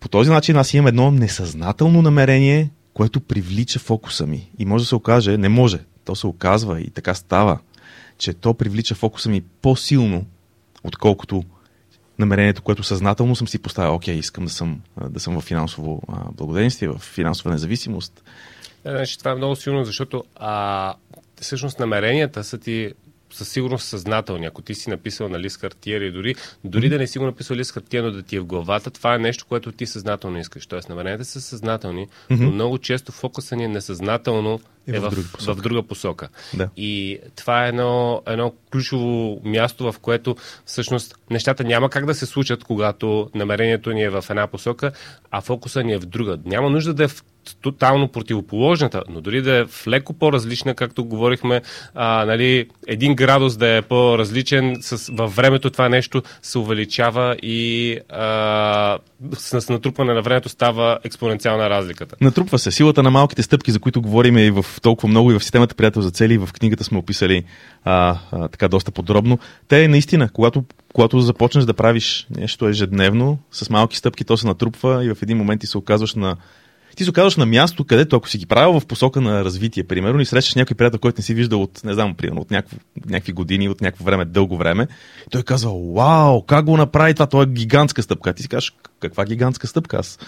по 0.00 0.08
този 0.08 0.30
начин 0.30 0.56
аз 0.56 0.74
имам 0.74 0.86
едно 0.86 1.10
несъзнателно 1.10 2.02
намерение, 2.02 2.70
което 2.94 3.20
привлича 3.20 3.78
фокуса 3.78 4.26
ми. 4.26 4.50
И 4.58 4.64
може 4.64 4.84
да 4.84 4.88
се 4.88 4.94
окаже, 4.94 5.36
не 5.36 5.48
може, 5.48 5.78
то 6.04 6.16
се 6.16 6.26
оказва 6.26 6.80
и 6.80 6.90
така 6.90 7.14
става, 7.14 7.58
че 8.18 8.34
то 8.34 8.54
привлича 8.54 8.94
фокуса 8.94 9.28
ми 9.28 9.42
по-силно, 9.62 10.26
отколкото 10.84 11.44
намерението, 12.18 12.62
което 12.62 12.82
съзнателно 12.82 13.36
съм 13.36 13.48
си 13.48 13.58
поставил. 13.58 13.94
Окей, 13.94 14.14
искам 14.14 14.44
да 14.44 14.50
съм, 14.50 14.80
а, 14.96 15.08
да 15.08 15.20
съм 15.20 15.40
в 15.40 15.44
финансово 15.44 16.02
а, 16.08 16.32
благоденствие, 16.32 16.88
в 16.88 16.98
финансова 16.98 17.50
независимост. 17.50 18.22
Значи, 18.84 19.18
това 19.18 19.30
е 19.30 19.34
много 19.34 19.56
силно, 19.56 19.84
защото 19.84 20.24
а, 20.36 20.94
всъщност 21.42 21.78
намеренията 21.78 22.44
са 22.44 22.58
ти 22.58 22.92
със 23.30 23.48
сигурност 23.48 23.88
съзнателни. 23.88 24.46
Ако 24.46 24.62
ти 24.62 24.74
си 24.74 24.90
написал 24.90 25.28
на 25.28 25.40
лист 25.40 25.60
хартия 25.60 25.96
или 25.96 26.10
дори, 26.10 26.34
дори 26.64 26.88
да 26.88 26.98
не 26.98 27.06
си 27.06 27.18
го 27.18 27.24
написал 27.24 27.56
лист 27.56 27.72
хартия, 27.72 28.02
но 28.02 28.10
да 28.10 28.22
ти 28.22 28.36
е 28.36 28.40
в 28.40 28.44
главата, 28.44 28.90
това 28.90 29.14
е 29.14 29.18
нещо, 29.18 29.46
което 29.48 29.72
ти 29.72 29.86
съзнателно 29.86 30.38
искаш. 30.38 30.66
Тоест, 30.66 30.88
намеренията 30.88 31.24
са 31.24 31.40
съзнателни, 31.40 32.06
но 32.30 32.50
много 32.50 32.78
често 32.78 33.12
фокуса 33.12 33.56
ни 33.56 33.64
е 33.64 33.68
несъзнателно 33.68 34.60
Е 34.88 34.96
е 34.96 35.00
в 35.00 35.06
в, 35.06 35.10
друга 35.10 35.28
посока. 35.32 35.54
в 35.54 35.62
друга 35.62 35.82
посока. 35.82 36.28
Да. 36.54 36.68
И 36.76 37.18
това 37.36 37.64
е 37.64 37.68
едно, 37.68 38.22
едно 38.26 38.52
ключово 38.72 39.40
място, 39.44 39.92
в 39.92 39.98
което 39.98 40.36
всъщност 40.66 41.14
нещата 41.30 41.64
няма 41.64 41.90
как 41.90 42.06
да 42.06 42.14
се 42.14 42.26
случат, 42.26 42.64
когато 42.64 43.30
намерението 43.34 43.92
ни 43.92 44.02
е 44.02 44.10
в 44.10 44.24
една 44.30 44.46
посока, 44.46 44.92
а 45.30 45.40
фокуса 45.40 45.82
ни 45.82 45.92
е 45.92 45.98
в 45.98 46.06
друга. 46.06 46.38
Няма 46.44 46.70
нужда 46.70 46.94
да 46.94 47.04
е 47.04 47.08
в 47.08 47.24
тотално 47.62 48.08
противоположната, 48.08 49.02
но 49.08 49.20
дори 49.20 49.42
да 49.42 49.56
е 49.56 49.64
в 49.64 49.86
леко 49.86 50.12
по-различна, 50.12 50.74
както 50.74 51.04
говорихме, 51.04 51.62
а, 51.94 52.24
нали, 52.24 52.66
един 52.86 53.14
градус 53.14 53.56
да 53.56 53.76
е 53.76 53.82
по-различен, 53.82 54.76
с, 54.80 55.12
във 55.12 55.36
времето 55.36 55.70
това 55.70 55.88
нещо 55.88 56.22
се 56.42 56.58
увеличава 56.58 57.36
и 57.42 57.98
а, 58.08 58.98
с, 59.32 59.68
натрупване 59.68 60.14
на 60.14 60.22
времето 60.22 60.48
става 60.48 60.98
експоненциална 61.04 61.70
разликата. 61.70 62.16
Натрупва 62.20 62.58
се 62.58 62.70
силата 62.70 63.02
на 63.02 63.10
малките 63.10 63.42
стъпки, 63.42 63.70
за 63.70 63.80
които 63.80 64.02
говорим 64.02 64.38
и 64.38 64.50
в 64.50 64.66
толкова 64.82 65.08
много 65.08 65.32
и 65.32 65.38
в 65.38 65.42
системата 65.42 65.74
Приятел 65.74 66.02
за 66.02 66.10
цели, 66.10 66.34
и 66.34 66.38
в 66.38 66.48
книгата 66.52 66.84
сме 66.84 66.98
описали 66.98 67.44
а, 67.84 68.18
а, 68.32 68.48
така 68.48 68.68
доста 68.68 68.90
подробно. 68.90 69.38
Те 69.68 69.88
наистина, 69.88 70.28
когато, 70.32 70.64
когато 70.92 71.20
започнеш 71.20 71.64
да 71.64 71.74
правиш 71.74 72.26
нещо 72.36 72.68
ежедневно, 72.68 73.38
с 73.50 73.70
малки 73.70 73.96
стъпки, 73.96 74.24
то 74.24 74.36
се 74.36 74.46
натрупва 74.46 75.04
и 75.04 75.14
в 75.14 75.22
един 75.22 75.36
момент 75.36 75.60
ти 75.60 75.66
се 75.66 75.78
оказваш 75.78 76.14
на 76.14 76.36
ти 76.96 77.04
се 77.04 77.10
оказваш 77.10 77.36
на 77.36 77.46
място, 77.46 77.84
където 77.84 78.16
ако 78.16 78.28
си 78.28 78.38
ги 78.38 78.46
правил 78.46 78.80
в 78.80 78.86
посока 78.86 79.20
на 79.20 79.44
развитие, 79.44 79.84
примерно, 79.84 80.20
и 80.20 80.26
срещаш 80.26 80.54
някой 80.54 80.76
приятел, 80.76 81.00
който 81.00 81.18
не 81.18 81.22
си 81.22 81.34
виждал 81.34 81.62
от, 81.62 81.84
не 81.84 81.94
знам, 81.94 82.14
примерно, 82.14 82.40
от 82.40 82.50
някакво, 82.50 82.76
някакви 83.08 83.32
години, 83.32 83.68
от 83.68 83.80
някакво 83.80 84.04
време, 84.04 84.24
дълго 84.24 84.56
време, 84.56 84.88
той 85.30 85.42
казва, 85.42 85.72
вау, 85.94 86.42
как 86.42 86.64
го 86.64 86.76
направи 86.76 87.14
това, 87.14 87.26
това 87.26 87.42
е 87.42 87.46
гигантска 87.46 88.02
стъпка. 88.02 88.32
Ти 88.32 88.42
си 88.42 88.48
кажеш, 88.48 88.72
каква 89.00 89.24
гигантска 89.24 89.66
стъпка? 89.66 89.96
Аз 89.96 90.18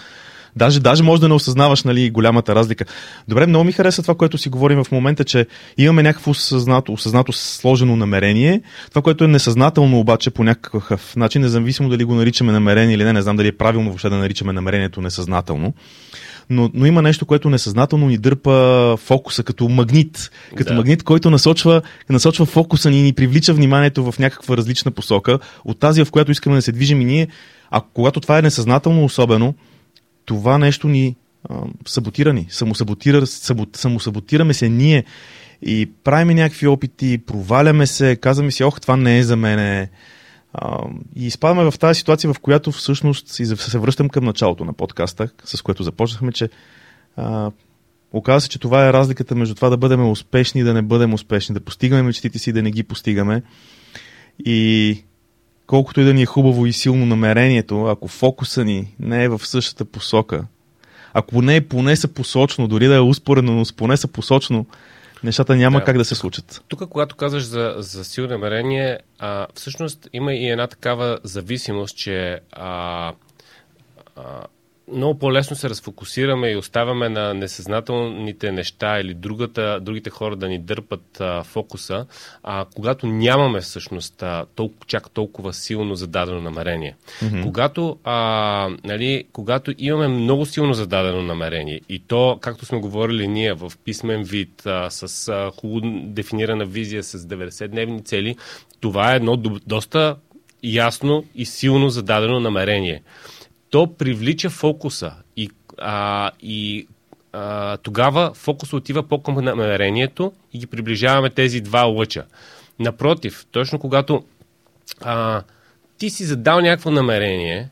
Даже, 0.55 0.79
даже 0.79 1.03
може 1.03 1.21
да 1.21 1.27
не 1.27 1.33
осъзнаваш 1.33 1.83
нали, 1.83 2.09
голямата 2.09 2.55
разлика. 2.55 2.85
Добре, 3.27 3.47
много 3.47 3.65
ми 3.65 3.71
хареса 3.71 4.01
това, 4.01 4.15
което 4.15 4.37
си 4.37 4.49
говорим 4.49 4.83
в 4.83 4.91
момента, 4.91 5.23
че 5.23 5.47
имаме 5.77 6.03
някакво 6.03 6.31
осъзнато, 6.31 6.93
осъзнато 6.93 7.33
сложено 7.33 7.95
намерение. 7.95 8.61
Това, 8.89 9.01
което 9.01 9.23
е 9.23 9.27
несъзнателно 9.27 9.99
обаче 9.99 10.31
по 10.31 10.43
някакъв 10.43 11.15
начин, 11.15 11.41
независимо 11.41 11.89
дали 11.89 12.03
го 12.03 12.15
наричаме 12.15 12.51
намерение 12.51 12.95
или 12.95 13.03
не, 13.03 13.13
не 13.13 13.21
знам 13.21 13.35
дали 13.35 13.47
е 13.47 13.57
правилно 13.57 13.89
въобще 13.89 14.09
да 14.09 14.15
наричаме 14.15 14.53
намерението 14.53 15.01
несъзнателно. 15.01 15.73
Но, 16.49 16.69
но 16.73 16.85
има 16.85 17.01
нещо, 17.01 17.25
което 17.25 17.49
несъзнателно 17.49 18.07
ни 18.07 18.17
дърпа 18.17 18.97
фокуса 18.97 19.43
като 19.43 19.69
магнит. 19.69 20.31
Като 20.55 20.69
Да. 20.69 20.75
магнит, 20.75 21.03
който 21.03 21.29
насочва, 21.29 21.81
насочва 22.09 22.45
фокуса 22.45 22.89
ни 22.89 22.99
и 22.99 23.03
ни 23.03 23.13
привлича 23.13 23.53
вниманието 23.53 24.11
в 24.11 24.19
някаква 24.19 24.57
различна 24.57 24.91
посока 24.91 25.39
от 25.65 25.79
тази, 25.79 26.05
в 26.05 26.11
която 26.11 26.31
искаме 26.31 26.55
да 26.55 26.61
се 26.61 26.71
движим 26.71 27.01
и 27.01 27.05
ние. 27.05 27.27
А 27.71 27.81
когато 27.93 28.19
това 28.19 28.39
е 28.39 28.41
несъзнателно 28.41 29.05
особено, 29.05 29.53
това 30.25 30.57
нещо 30.57 30.87
ни 30.87 31.15
а, 31.49 31.55
саботира 31.87 32.33
ни. 32.33 32.47
Самосаботира, 32.49 33.27
сабот, 33.27 33.77
самосаботираме 33.77 34.53
се 34.53 34.69
ние 34.69 35.03
и 35.61 35.89
правим 36.03 36.35
някакви 36.35 36.67
опити, 36.67 37.17
проваляме 37.17 37.87
се, 37.87 38.15
казваме 38.15 38.51
си, 38.51 38.63
ох, 38.63 38.81
това 38.81 38.97
не 38.97 39.17
е 39.17 39.23
за 39.23 39.35
мене. 39.35 39.89
А, 40.57 40.79
и 41.15 41.25
изпадаме 41.27 41.71
в 41.71 41.79
тази 41.79 41.97
ситуация, 41.97 42.33
в 42.33 42.39
която 42.39 42.71
всъщност 42.71 43.27
се 43.27 43.79
връщам 43.79 44.09
към 44.09 44.25
началото 44.25 44.65
на 44.65 44.73
подкаста, 44.73 45.29
с 45.43 45.61
което 45.61 45.83
започнахме, 45.83 46.31
че 46.31 46.49
а, 47.15 47.51
оказва 48.13 48.41
се, 48.41 48.49
че 48.49 48.59
това 48.59 48.87
е 48.87 48.93
разликата 48.93 49.35
между 49.35 49.55
това 49.55 49.69
да 49.69 49.77
бъдем 49.77 50.09
успешни 50.09 50.61
и 50.61 50.63
да 50.63 50.73
не 50.73 50.81
бъдем 50.81 51.13
успешни, 51.13 51.53
да 51.53 51.59
постигаме 51.59 52.03
мечтите 52.03 52.39
си 52.39 52.49
и 52.49 52.53
да 52.53 52.61
не 52.61 52.71
ги 52.71 52.83
постигаме. 52.83 53.43
И 54.45 55.03
колкото 55.67 56.01
и 56.01 56.03
да 56.03 56.13
ни 56.13 56.21
е 56.21 56.25
хубаво 56.25 56.65
и 56.65 56.73
силно 56.73 57.05
намерението, 57.05 57.85
ако 57.85 58.07
фокуса 58.07 58.65
ни 58.65 58.95
не 58.99 59.23
е 59.23 59.29
в 59.29 59.45
същата 59.45 59.85
посока, 59.85 60.45
ако 61.13 61.41
не 61.41 61.55
е 61.55 61.67
поне 61.67 61.95
са 61.95 62.07
посочно, 62.07 62.67
дори 62.67 62.87
да 62.87 62.95
е 62.95 62.99
успоредно, 62.99 63.53
но 63.53 63.63
поне 63.77 63.97
са 63.97 64.07
посочно, 64.07 64.65
нещата 65.25 65.55
няма 65.55 65.79
Да. 65.79 65.85
как 65.85 65.97
да 65.97 66.05
се 66.05 66.15
случат. 66.15 66.63
Тук, 66.67 66.89
когато 66.89 67.15
казваш 67.15 67.43
за, 67.43 67.75
за 67.77 68.05
силно 68.05 68.29
намерение, 68.29 68.99
а, 69.19 69.47
всъщност 69.53 70.09
има 70.13 70.33
и 70.33 70.49
една 70.49 70.67
такава 70.67 71.19
зависимост, 71.23 71.97
че 71.97 72.39
а, 72.51 73.13
а, 74.15 74.23
много 74.93 75.19
по-лесно 75.19 75.55
се 75.55 75.69
разфокусираме 75.69 76.51
и 76.51 76.55
оставяме 76.55 77.09
на 77.09 77.33
несъзнателните 77.33 78.51
неща 78.51 78.99
или 78.99 79.13
другата, 79.13 79.79
другите 79.81 80.09
хора 80.09 80.35
да 80.35 80.47
ни 80.47 80.59
дърпат 80.59 81.21
а, 81.21 81.43
фокуса, 81.43 82.05
а, 82.43 82.65
когато 82.75 83.07
нямаме 83.07 83.61
всъщност 83.61 84.23
а, 84.23 84.45
толкова, 84.55 84.85
чак 84.87 85.09
толкова 85.09 85.53
силно 85.53 85.95
зададено 85.95 86.41
намерение. 86.41 86.95
Mm-hmm. 87.21 87.43
Когато, 87.43 87.97
а, 88.03 88.69
нали, 88.83 89.23
когато 89.31 89.73
имаме 89.77 90.07
много 90.07 90.45
силно 90.45 90.73
зададено 90.73 91.21
намерение 91.21 91.81
и 91.89 91.99
то, 91.99 92.37
както 92.41 92.65
сме 92.65 92.79
говорили 92.79 93.27
ние, 93.27 93.53
в 93.53 93.71
писмен 93.85 94.23
вид, 94.23 94.65
а, 94.65 94.89
с 94.89 95.27
а, 95.27 95.51
хубаво 95.59 95.81
дефинирана 96.03 96.65
визия, 96.65 97.03
с 97.03 97.19
90-дневни 97.19 98.05
цели, 98.05 98.35
това 98.79 99.13
е 99.13 99.15
едно 99.15 99.37
до, 99.37 99.59
доста 99.67 100.15
ясно 100.63 101.25
и 101.35 101.45
силно 101.45 101.89
зададено 101.89 102.39
намерение 102.39 103.01
то 103.75 103.87
привлича 103.87 104.49
фокуса 104.49 105.13
и, 105.37 105.49
а, 105.77 106.31
и 106.41 106.87
а, 107.33 107.77
тогава 107.77 108.31
фокус 108.33 108.73
отива 108.73 109.03
по-към 109.03 109.35
намерението 109.35 110.33
и 110.53 110.59
ги 110.59 110.67
приближаваме 110.67 111.29
тези 111.29 111.61
два 111.61 111.83
лъча. 111.83 112.25
Напротив, 112.79 113.45
точно 113.51 113.79
когато 113.79 114.23
а, 115.01 115.43
ти 115.97 116.09
си 116.09 116.23
задал 116.23 116.59
някакво 116.59 116.91
намерение, 116.91 117.69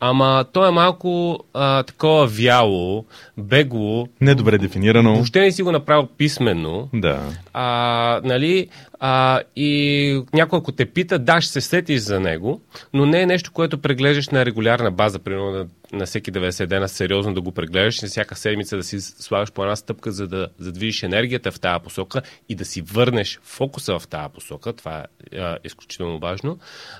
ама 0.00 0.44
то 0.52 0.66
е 0.66 0.70
малко 0.70 1.38
а, 1.54 1.82
такова 1.82 2.26
вяло, 2.26 3.04
бегло, 3.38 4.08
Недобре 4.20 4.58
дефинирано. 4.58 5.14
въобще 5.14 5.40
не 5.40 5.52
си 5.52 5.62
го 5.62 5.72
направил 5.72 6.08
писменно, 6.08 6.88
Да. 6.94 7.20
а, 7.52 8.20
нали, 8.24 8.68
а, 9.00 9.40
и 9.56 10.22
някой 10.32 10.58
ако 10.58 10.72
те 10.72 10.86
пита, 10.86 11.18
да, 11.18 11.40
ще 11.40 11.52
се 11.52 11.60
сетиш 11.60 12.00
за 12.00 12.20
него, 12.20 12.60
но 12.92 13.06
не 13.06 13.22
е 13.22 13.26
нещо, 13.26 13.52
което 13.52 13.78
преглеждаш 13.78 14.28
на 14.28 14.46
регулярна 14.46 14.90
база, 14.90 15.18
примерно 15.18 15.50
на, 15.50 15.66
на 15.92 16.06
всеки 16.06 16.32
90 16.32 16.66
дена, 16.66 16.88
сериозно 16.88 17.34
да 17.34 17.40
го 17.40 17.52
преглеждаш, 17.52 18.02
на 18.02 18.08
всяка 18.08 18.36
седмица 18.36 18.76
да 18.76 18.82
си 18.82 19.00
слагаш 19.00 19.52
по 19.52 19.62
една 19.62 19.76
стъпка, 19.76 20.12
за 20.12 20.28
да 20.28 20.48
задвижиш 20.58 21.02
енергията 21.02 21.52
в 21.52 21.60
тази 21.60 21.84
посока 21.84 22.22
и 22.48 22.54
да 22.54 22.64
си 22.64 22.82
върнеш 22.82 23.40
фокуса 23.42 23.98
в 23.98 24.08
тази 24.08 24.34
посока. 24.34 24.72
Това 24.72 25.04
е 25.32 25.38
а, 25.38 25.58
изключително 25.64 26.18
важно. 26.18 26.58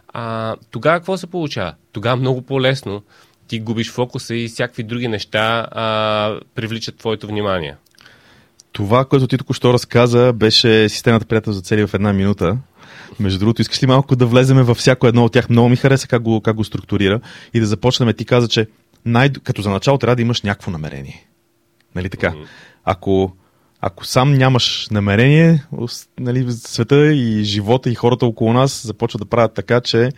А, 0.09 0.57
тогава 0.71 0.99
какво 0.99 1.17
се 1.17 1.27
получава? 1.27 1.75
Тогава 1.93 2.17
много 2.17 2.43
по-лесно 2.43 3.03
ти 3.49 3.61
губиш 3.61 3.91
фокуса 3.91 4.35
и 4.35 4.49
всякакви 4.49 4.83
други 4.83 5.09
неща 5.09 5.69
а, 5.71 6.41
привличат 6.55 6.97
твоето 6.97 7.27
внимание. 7.27 7.77
Това, 8.73 9.05
което 9.05 9.27
ти 9.27 9.39
току-що 9.39 9.73
разказа, 9.73 10.33
беше 10.33 10.89
системата 10.89 11.27
приятел 11.27 11.53
за 11.53 11.61
цели 11.61 11.87
в 11.87 11.95
една 11.95 12.13
минута. 12.13 12.59
Между 13.21 13.39
другото, 13.39 13.63
искаш 13.63 13.83
ли 13.83 13.87
малко 13.87 14.17
да 14.17 14.27
влеземе 14.27 14.63
във 14.63 14.77
всяко 14.77 15.07
едно 15.07 15.25
от 15.25 15.33
тях? 15.33 15.49
Много 15.49 15.69
ми 15.69 15.77
хареса 15.77 16.09
как 16.09 16.23
го, 16.23 16.41
как 16.41 16.57
го 16.57 16.65
структурира 16.65 17.21
и 17.55 17.61
да 17.61 17.67
започнем. 17.67 18.15
Ти 18.17 18.25
каза, 18.25 18.49
че 18.49 18.67
най- 19.05 19.33
като 19.33 19.63
за 19.63 19.71
начало 19.71 19.99
трябва 19.99 20.17
да 20.17 20.23
имаш 20.23 20.43
някакво 20.43 20.71
намерение. 20.71 21.27
Нали 21.95 22.11
така? 22.11 22.35
Ако, 22.85 23.37
ако 23.81 24.07
сам 24.07 24.35
нямаш 24.35 24.89
намерение, 24.91 25.65
нали, 26.19 26.53
света 26.53 27.13
и 27.13 27.45
живота 27.45 27.91
и 27.91 27.95
хората 27.95 28.27
около 28.27 28.53
нас 28.53 28.87
започват 28.87 29.21
да 29.21 29.27
правят 29.27 29.55
така, 29.55 29.81
че 29.81 30.11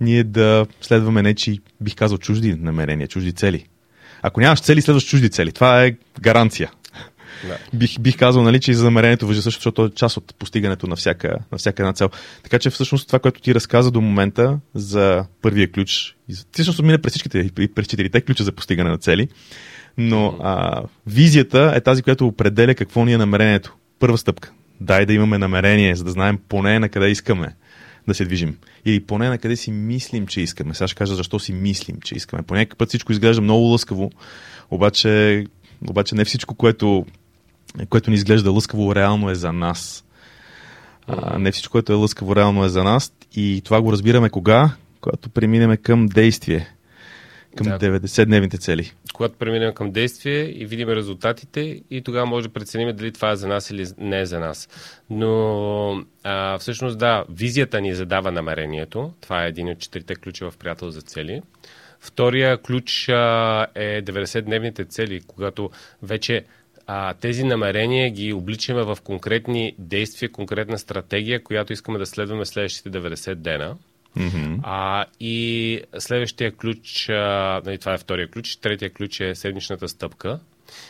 ние 0.00 0.24
да 0.24 0.66
следваме 0.80 1.22
нечи, 1.22 1.60
бих 1.80 1.94
казал, 1.94 2.18
чужди 2.18 2.54
намерения, 2.54 3.08
чужди 3.08 3.32
цели. 3.32 3.66
Ако 4.22 4.40
нямаш 4.40 4.60
цели, 4.60 4.82
следваш 4.82 5.06
чужди 5.06 5.30
цели. 5.30 5.52
Това 5.52 5.84
е 5.84 5.96
гаранция. 6.20 6.70
Бих, 7.74 8.00
бих 8.00 8.16
казал, 8.16 8.42
нали, 8.42 8.60
че 8.60 8.70
и 8.70 8.74
за 8.74 8.84
намерението 8.84 9.26
въжи 9.26 9.42
също, 9.42 9.58
защото 9.58 9.84
е 9.84 9.90
част 9.90 10.16
от 10.16 10.34
постигането 10.38 10.86
на 10.86 10.96
всяка, 10.96 11.38
на 11.52 11.58
всяка 11.58 11.82
една 11.82 11.92
цел. 11.92 12.10
Така 12.42 12.58
че 12.58 12.70
всъщност 12.70 13.06
това, 13.06 13.18
което 13.18 13.40
ти 13.40 13.54
разказа 13.54 13.90
до 13.90 14.00
момента 14.00 14.58
за 14.74 15.24
първия 15.42 15.72
ключ, 15.72 16.16
всъщност 16.52 16.82
мина 16.82 16.98
през 16.98 17.12
всичките 17.12 17.50
и 17.60 17.68
през 17.68 17.86
четирите 17.86 18.20
ключа 18.20 18.44
за 18.44 18.52
постигане 18.52 18.90
на 18.90 18.98
цели, 18.98 19.28
но 19.98 20.36
а, 20.40 20.82
визията 21.06 21.72
е 21.76 21.80
тази, 21.80 22.02
която 22.02 22.26
определя 22.26 22.74
какво 22.74 23.04
ни 23.04 23.12
е 23.12 23.18
намерението. 23.18 23.74
Първа 23.98 24.18
стъпка. 24.18 24.52
Дай 24.80 25.06
да 25.06 25.12
имаме 25.12 25.38
намерение, 25.38 25.96
за 25.96 26.04
да 26.04 26.10
знаем 26.10 26.38
поне 26.48 26.78
на 26.78 26.88
къде 26.88 27.10
искаме 27.10 27.54
да 28.08 28.14
се 28.14 28.24
движим. 28.24 28.58
Или 28.84 29.00
поне 29.00 29.28
на 29.28 29.38
къде 29.38 29.56
си 29.56 29.70
мислим, 29.70 30.26
че 30.26 30.40
искаме. 30.40 30.74
Сега 30.74 30.88
ще 30.88 30.96
кажа 30.96 31.14
защо 31.14 31.38
си 31.38 31.52
мислим, 31.52 31.96
че 32.04 32.14
искаме. 32.14 32.42
По 32.42 32.76
път 32.78 32.88
всичко 32.88 33.12
изглежда 33.12 33.42
много 33.42 33.64
лъскаво, 33.64 34.10
обаче, 34.70 35.44
обаче 35.88 36.14
не 36.14 36.24
всичко, 36.24 36.54
което 36.54 37.06
което 37.88 38.10
ни 38.10 38.16
изглежда 38.16 38.50
лъскаво, 38.50 38.94
реално 38.94 39.30
е 39.30 39.34
за 39.34 39.52
нас. 39.52 40.04
А, 41.06 41.38
не 41.38 41.52
всичко, 41.52 41.72
което 41.72 41.92
е 41.92 41.96
лъскаво, 41.96 42.36
реално 42.36 42.64
е 42.64 42.68
за 42.68 42.84
нас. 42.84 43.12
И 43.36 43.62
това 43.64 43.82
го 43.82 43.92
разбираме 43.92 44.30
кога? 44.30 44.70
Когато 45.00 45.30
преминем 45.30 45.76
към 45.76 46.06
действие. 46.06 46.74
Към 47.56 47.66
да. 47.66 47.78
90-дневните 47.78 48.58
цели. 48.58 48.92
Когато 49.12 49.34
преминем 49.34 49.74
към 49.74 49.90
действие 49.90 50.62
и 50.62 50.66
видим 50.66 50.88
резултатите 50.88 51.82
и 51.90 52.02
тогава 52.02 52.26
може 52.26 52.48
да 52.48 52.52
преценим 52.52 52.96
дали 52.96 53.12
това 53.12 53.30
е 53.30 53.36
за 53.36 53.48
нас 53.48 53.70
или 53.70 53.86
не 53.98 54.20
е 54.20 54.26
за 54.26 54.40
нас. 54.40 54.68
Но 55.10 56.04
а, 56.24 56.58
всъщност 56.58 56.98
да, 56.98 57.24
визията 57.30 57.80
ни 57.80 57.94
задава 57.94 58.32
намерението. 58.32 59.12
Това 59.20 59.44
е 59.44 59.48
един 59.48 59.68
от 59.68 59.78
четирите 59.78 60.14
ключа 60.14 60.50
в 60.50 60.56
приятел 60.56 60.90
за 60.90 61.00
цели. 61.02 61.42
Втория 62.00 62.58
ключ 62.58 63.08
а, 63.08 63.66
е 63.74 64.02
90-дневните 64.02 64.88
цели, 64.88 65.20
когато 65.26 65.70
вече 66.02 66.44
а, 66.86 67.14
тези 67.14 67.44
намерения 67.44 68.10
ги 68.10 68.32
обличаме 68.32 68.82
в 68.82 68.98
конкретни 69.04 69.74
действия, 69.78 70.32
конкретна 70.32 70.78
стратегия, 70.78 71.42
която 71.42 71.72
искаме 71.72 71.98
да 71.98 72.06
следваме 72.06 72.44
следващите 72.44 72.90
90 72.90 73.34
дена. 73.34 73.76
Mm-hmm. 74.18 74.60
А, 74.62 75.04
и 75.20 75.80
следващия 75.98 76.52
ключ, 76.52 77.08
а, 77.08 77.62
нали, 77.64 77.78
това 77.78 77.94
е 77.94 77.98
втория 77.98 78.30
ключ, 78.30 78.56
третия 78.56 78.90
ключ 78.90 79.20
е 79.20 79.34
седмичната 79.34 79.88
стъпка. 79.88 80.40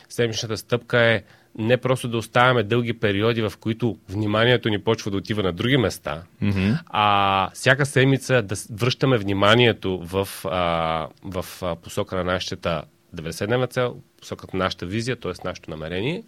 Седмичната 0.08 0.56
стъпка 0.56 0.98
е 0.98 1.22
не 1.58 1.76
просто 1.76 2.08
да 2.08 2.16
оставяме 2.16 2.62
дълги 2.62 2.92
периоди, 2.92 3.42
в 3.42 3.52
които 3.60 3.98
вниманието 4.08 4.68
ни 4.68 4.78
почва 4.78 5.10
да 5.10 5.16
отива 5.16 5.42
на 5.42 5.52
други 5.52 5.76
места, 5.76 6.22
mm-hmm. 6.42 6.78
а 6.86 7.50
всяка 7.54 7.86
седмица 7.86 8.42
да 8.42 8.54
връщаме 8.70 9.18
вниманието 9.18 9.98
в, 9.98 10.28
а, 10.44 11.08
в 11.24 11.46
посока 11.82 12.16
на 12.16 12.24
нашата 12.24 12.82
90-дневна 13.14 13.70
цел, 13.70 13.96
посоката 14.20 14.56
на 14.56 14.64
нашата 14.64 14.86
визия, 14.86 15.16
т.е. 15.16 15.32
нашето 15.44 15.70
намерение. 15.70 16.22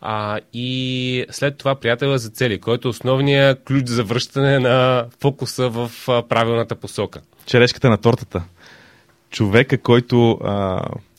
А, 0.00 0.40
и 0.52 1.26
след 1.30 1.56
това 1.56 1.74
приятела 1.74 2.18
за 2.18 2.30
цели, 2.30 2.60
който 2.60 2.88
е 2.88 2.90
основният 2.90 3.64
ключ 3.64 3.86
за 3.86 4.04
връщане 4.04 4.58
на 4.58 5.06
фокуса 5.20 5.68
в 5.68 5.90
правилната 6.28 6.74
посока. 6.76 7.20
Черешката 7.46 7.90
на 7.90 7.98
тортата. 7.98 8.44
Човека, 9.30 9.78
който 9.78 10.16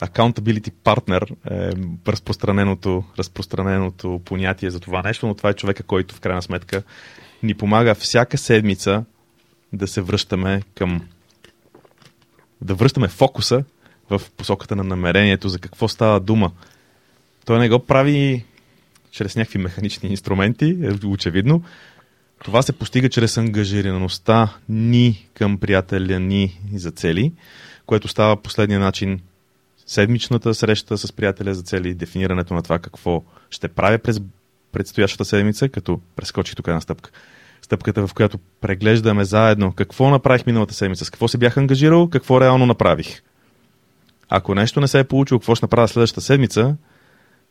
accountability 0.02 0.72
partner 0.84 1.32
е 1.52 1.72
разпространеното, 2.08 3.04
разпространеното 3.20 4.22
понятие 4.26 4.70
за 4.70 4.80
това 4.80 5.02
нещо, 5.02 5.28
но 5.28 5.34
това 5.34 5.50
е 5.50 5.54
човека, 5.54 5.84
който 5.84 6.16
в 6.16 6.20
крайна 6.20 6.42
сметка 6.42 6.84
ни 7.44 7.54
помага 7.54 7.96
всяка 7.96 8.38
седмица 8.38 9.06
да 9.74 9.88
се 9.88 10.02
връщаме 10.02 10.62
към 10.76 11.02
да 12.62 12.76
връщаме 12.76 13.08
фокуса 13.08 13.64
в 14.10 14.22
посоката 14.38 14.76
на 14.76 14.84
намерението, 14.84 15.50
за 15.50 15.60
какво 15.60 15.88
става 15.88 16.20
дума. 16.20 16.52
Той 17.46 17.60
не 17.60 17.70
го 17.70 17.80
прави 17.80 18.46
чрез 19.12 19.36
някакви 19.36 19.60
механични 19.60 20.10
инструменти, 20.10 20.78
е 20.82 21.08
очевидно. 21.08 21.64
Това 22.44 22.62
се 22.62 22.74
постига 22.74 23.10
чрез 23.10 23.38
ангажираността 23.38 24.54
ни 24.70 25.28
към 25.34 25.58
приятеля 25.58 26.20
ни 26.20 26.62
за 26.74 26.92
цели, 26.92 27.32
което 27.86 28.08
става 28.08 28.38
последния 28.38 28.80
начин 28.80 29.20
седмичната 29.86 30.54
среща 30.54 30.98
с 30.98 31.12
приятеля 31.12 31.54
за 31.54 31.62
цели, 31.62 31.94
дефинирането 31.94 32.54
на 32.54 32.64
това 32.64 32.80
какво 32.80 33.24
ще 33.50 33.68
правя 33.68 33.98
през 33.98 34.22
предстоящата 34.72 35.26
седмица, 35.26 35.70
като 35.70 36.00
прескочих 36.16 36.56
тук 36.56 36.68
една 36.68 36.82
стъпка. 36.82 37.12
Стъпката, 37.62 38.08
в 38.08 38.14
която 38.14 38.38
преглеждаме 38.62 39.26
заедно 39.26 39.72
какво 39.72 40.10
направих 40.10 40.46
миналата 40.46 40.74
седмица, 40.74 41.06
с 41.06 41.10
какво 41.10 41.28
се 41.28 41.38
бях 41.38 41.58
ангажирал, 41.58 42.10
какво 42.10 42.42
реално 42.42 42.66
направих. 42.66 43.22
Ако 44.30 44.56
нещо 44.56 44.82
не 44.82 44.88
се 44.88 45.00
е 45.00 45.04
получило, 45.04 45.40
какво 45.40 45.56
ще 45.56 45.64
направя 45.64 45.88
следващата 45.88 46.22
седмица, 46.22 46.76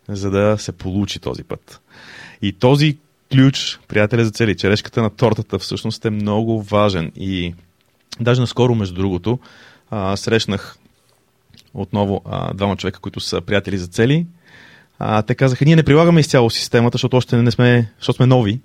за 0.09 0.31
да 0.31 0.57
се 0.59 0.73
получи 0.73 1.19
този 1.19 1.45
път. 1.45 1.81
И 2.43 2.53
този 2.53 2.99
ключ, 3.33 3.81
приятеля 3.89 4.25
за 4.25 4.31
цели, 4.31 4.57
черешката 4.57 5.03
на 5.03 5.11
тортата, 5.11 5.59
всъщност 5.59 6.05
е 6.05 6.11
много 6.11 6.63
важен. 6.63 7.13
И 7.17 7.55
даже 8.21 8.41
наскоро, 8.41 8.75
между 8.75 8.95
другото, 8.95 9.39
а, 9.91 10.17
срещнах 10.17 10.79
отново 11.75 12.23
а, 12.25 12.55
двама 12.55 12.77
човека, 12.77 13.01
които 13.01 13.21
са 13.21 13.41
приятели 13.41 13.79
за 13.79 13.87
цели. 13.87 14.27
А, 14.99 15.23
те 15.23 15.35
казаха, 15.35 15.65
ние 15.65 15.77
не 15.77 15.83
прилагаме 15.83 16.21
изцяло 16.21 16.51
системата, 16.51 16.95
защото 16.95 17.17
още 17.17 17.37
не 17.37 17.51
сме, 17.51 17.93
защото 17.99 18.17
сме 18.17 18.27
нови. 18.27 18.61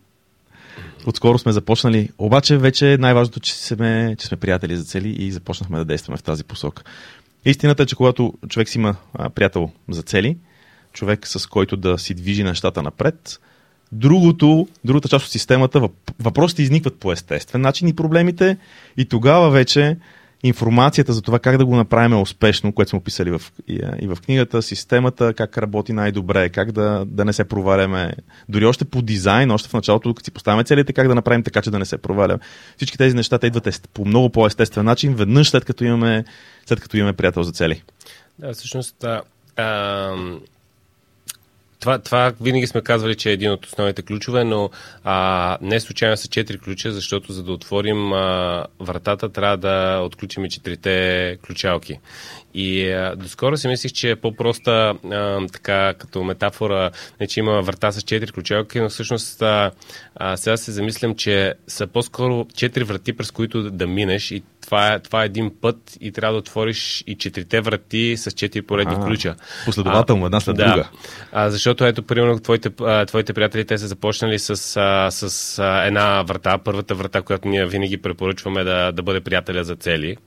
Отскоро 1.06 1.38
сме 1.38 1.52
започнали. 1.52 2.10
Обаче 2.18 2.58
вече 2.58 2.98
най-важното, 3.00 3.40
че 3.40 3.56
сме, 3.56 4.16
че 4.20 4.28
сме 4.28 4.38
приятели 4.38 4.78
за 4.78 4.84
цели 4.84 5.10
и 5.10 5.32
започнахме 5.32 5.78
да 5.78 5.86
действаме 5.86 6.18
в 6.18 6.24
тази 6.24 6.44
посока. 6.44 6.84
Истината 7.46 7.84
е, 7.84 7.86
че 7.86 7.96
когато 7.96 8.34
човек 8.50 8.70
си 8.70 8.78
има 8.78 8.96
приятел 9.36 9.72
за 9.90 10.02
цели, 10.02 10.38
човек 10.94 11.28
с 11.28 11.48
който 11.48 11.78
да 11.78 11.98
си 11.98 12.14
движи 12.14 12.44
нещата 12.44 12.84
напред, 12.84 13.40
другото, 13.92 14.68
другата 14.86 15.10
част 15.10 15.26
от 15.26 15.32
системата, 15.32 15.90
въпросите 16.20 16.62
изникват 16.62 17.00
по 17.00 17.12
естествен 17.12 17.62
начин 17.62 17.88
и 17.88 17.96
проблемите 17.96 18.58
и 18.98 19.06
тогава 19.06 19.50
вече 19.50 19.98
информацията 20.44 21.14
за 21.14 21.22
това 21.22 21.40
как 21.40 21.58
да 21.58 21.66
го 21.66 21.76
направим 21.76 22.22
успешно, 22.22 22.74
което 22.74 22.90
сме 22.90 23.00
описали 23.00 23.32
в, 23.32 23.42
и, 23.68 23.82
и 24.02 24.08
в 24.08 24.18
книгата, 24.26 24.62
системата, 24.62 25.34
как 25.34 25.58
работи 25.58 25.94
най-добре, 25.94 26.50
как 26.50 26.72
да, 26.72 27.06
да 27.08 27.26
не 27.26 27.34
се 27.34 27.44
проваляме. 27.44 28.14
Дори 28.50 28.66
още 28.66 28.86
по 28.86 29.02
дизайн, 29.02 29.52
още 29.52 29.70
в 29.70 29.74
началото, 29.74 30.14
като 30.14 30.26
си 30.26 30.32
поставяме 30.32 30.64
целите, 30.64 30.94
как 30.94 31.08
да 31.08 31.16
направим 31.16 31.44
така, 31.44 31.62
че 31.62 31.72
да 31.72 31.80
не 31.80 31.86
се 31.86 31.98
проваляме. 31.98 32.40
Всички 32.78 32.98
тези 32.98 33.16
неща 33.16 33.38
те 33.38 33.48
идват 33.48 33.90
по 33.94 34.06
много 34.06 34.30
по-естествен 34.30 34.86
начин, 34.86 35.16
веднъж 35.16 35.50
след 35.50 35.66
като 35.66 35.84
имаме, 35.84 36.26
след 36.66 36.80
като 36.80 36.98
имаме 36.98 37.14
приятел 37.14 37.44
за 37.44 37.52
цели. 37.52 37.84
Да, 38.40 38.54
всъщност, 38.54 39.04
а, 39.04 39.22
а, 39.58 40.16
това, 41.80 42.00
това 42.00 42.34
винаги 42.42 42.68
сме 42.68 42.82
казвали, 42.82 43.16
че 43.16 43.30
е 43.30 43.34
един 43.34 43.52
от 43.52 43.66
основните 43.66 44.02
ключове, 44.02 44.44
но 44.44 44.70
а, 45.04 45.58
не 45.62 45.80
случайно 45.80 46.18
са 46.18 46.28
четири 46.28 46.58
ключа, 46.60 46.92
защото 46.92 47.34
за 47.34 47.44
да 47.44 47.52
отворим 47.52 48.14
а, 48.14 48.66
вратата 48.80 49.30
трябва 49.30 49.58
да 49.58 50.02
отключим 50.06 50.46
и 50.46 50.50
четирите 50.50 51.38
ключалки. 51.46 52.00
И 52.54 52.92
а, 52.92 53.16
доскоро 53.16 53.58
си 53.58 53.68
мислих, 53.68 53.92
че 53.92 54.10
е 54.10 54.16
по-проста 54.16 54.72
а, 55.12 55.48
така 55.48 55.94
като 55.94 56.24
метафора, 56.24 56.92
не 57.20 57.28
че 57.28 57.40
има 57.40 57.62
врата 57.62 57.92
с 57.92 58.02
четири 58.02 58.32
ключалки, 58.32 58.80
но 58.80 58.90
всъщност 58.90 59.42
а, 59.42 59.72
а, 60.16 60.38
сега 60.38 60.58
се 60.58 60.72
замислям, 60.72 61.16
че 61.16 61.54
са 61.68 61.88
по-скоро 61.88 62.48
четири 62.56 62.84
врати, 62.84 63.14
през 63.14 63.32
които 63.32 63.64
да, 63.64 63.72
да 63.72 63.88
минеш 63.88 64.32
и 64.32 64.44
това 64.70 64.94
е, 64.94 65.00
това 65.00 65.24
е 65.24 65.26
един 65.26 65.52
път 65.62 65.98
и 66.02 66.12
трябва 66.12 66.34
да 66.34 66.40
отвориш 66.40 67.04
и 67.08 67.16
четирите 67.16 67.62
врати 67.62 68.18
с 68.18 68.32
четири 68.32 68.62
поредни 68.62 68.96
а, 68.98 69.06
ключа. 69.06 69.36
Последователно, 69.66 70.26
една 70.26 70.40
след 70.40 70.56
да. 70.56 70.66
друга. 70.66 70.90
А, 71.32 71.50
защото 71.50 71.86
ето, 71.86 72.04
примерно, 72.04 72.40
твоите, 72.40 72.70
а, 72.82 73.06
твоите 73.06 73.34
приятели, 73.34 73.66
те 73.66 73.78
са 73.78 73.88
започнали 73.88 74.40
с, 74.40 74.50
а, 74.78 75.12
с 75.12 75.60
а, 75.60 75.86
една 75.86 76.24
врата, 76.24 76.58
първата 76.58 76.96
врата, 76.96 77.22
която 77.22 77.48
ние 77.48 77.66
винаги 77.66 77.98
препоръчваме 77.98 78.64
да, 78.64 78.92
да 78.92 79.04
бъде 79.04 79.22
приятеля 79.22 79.64
за 79.64 79.76
цели. 79.76 80.18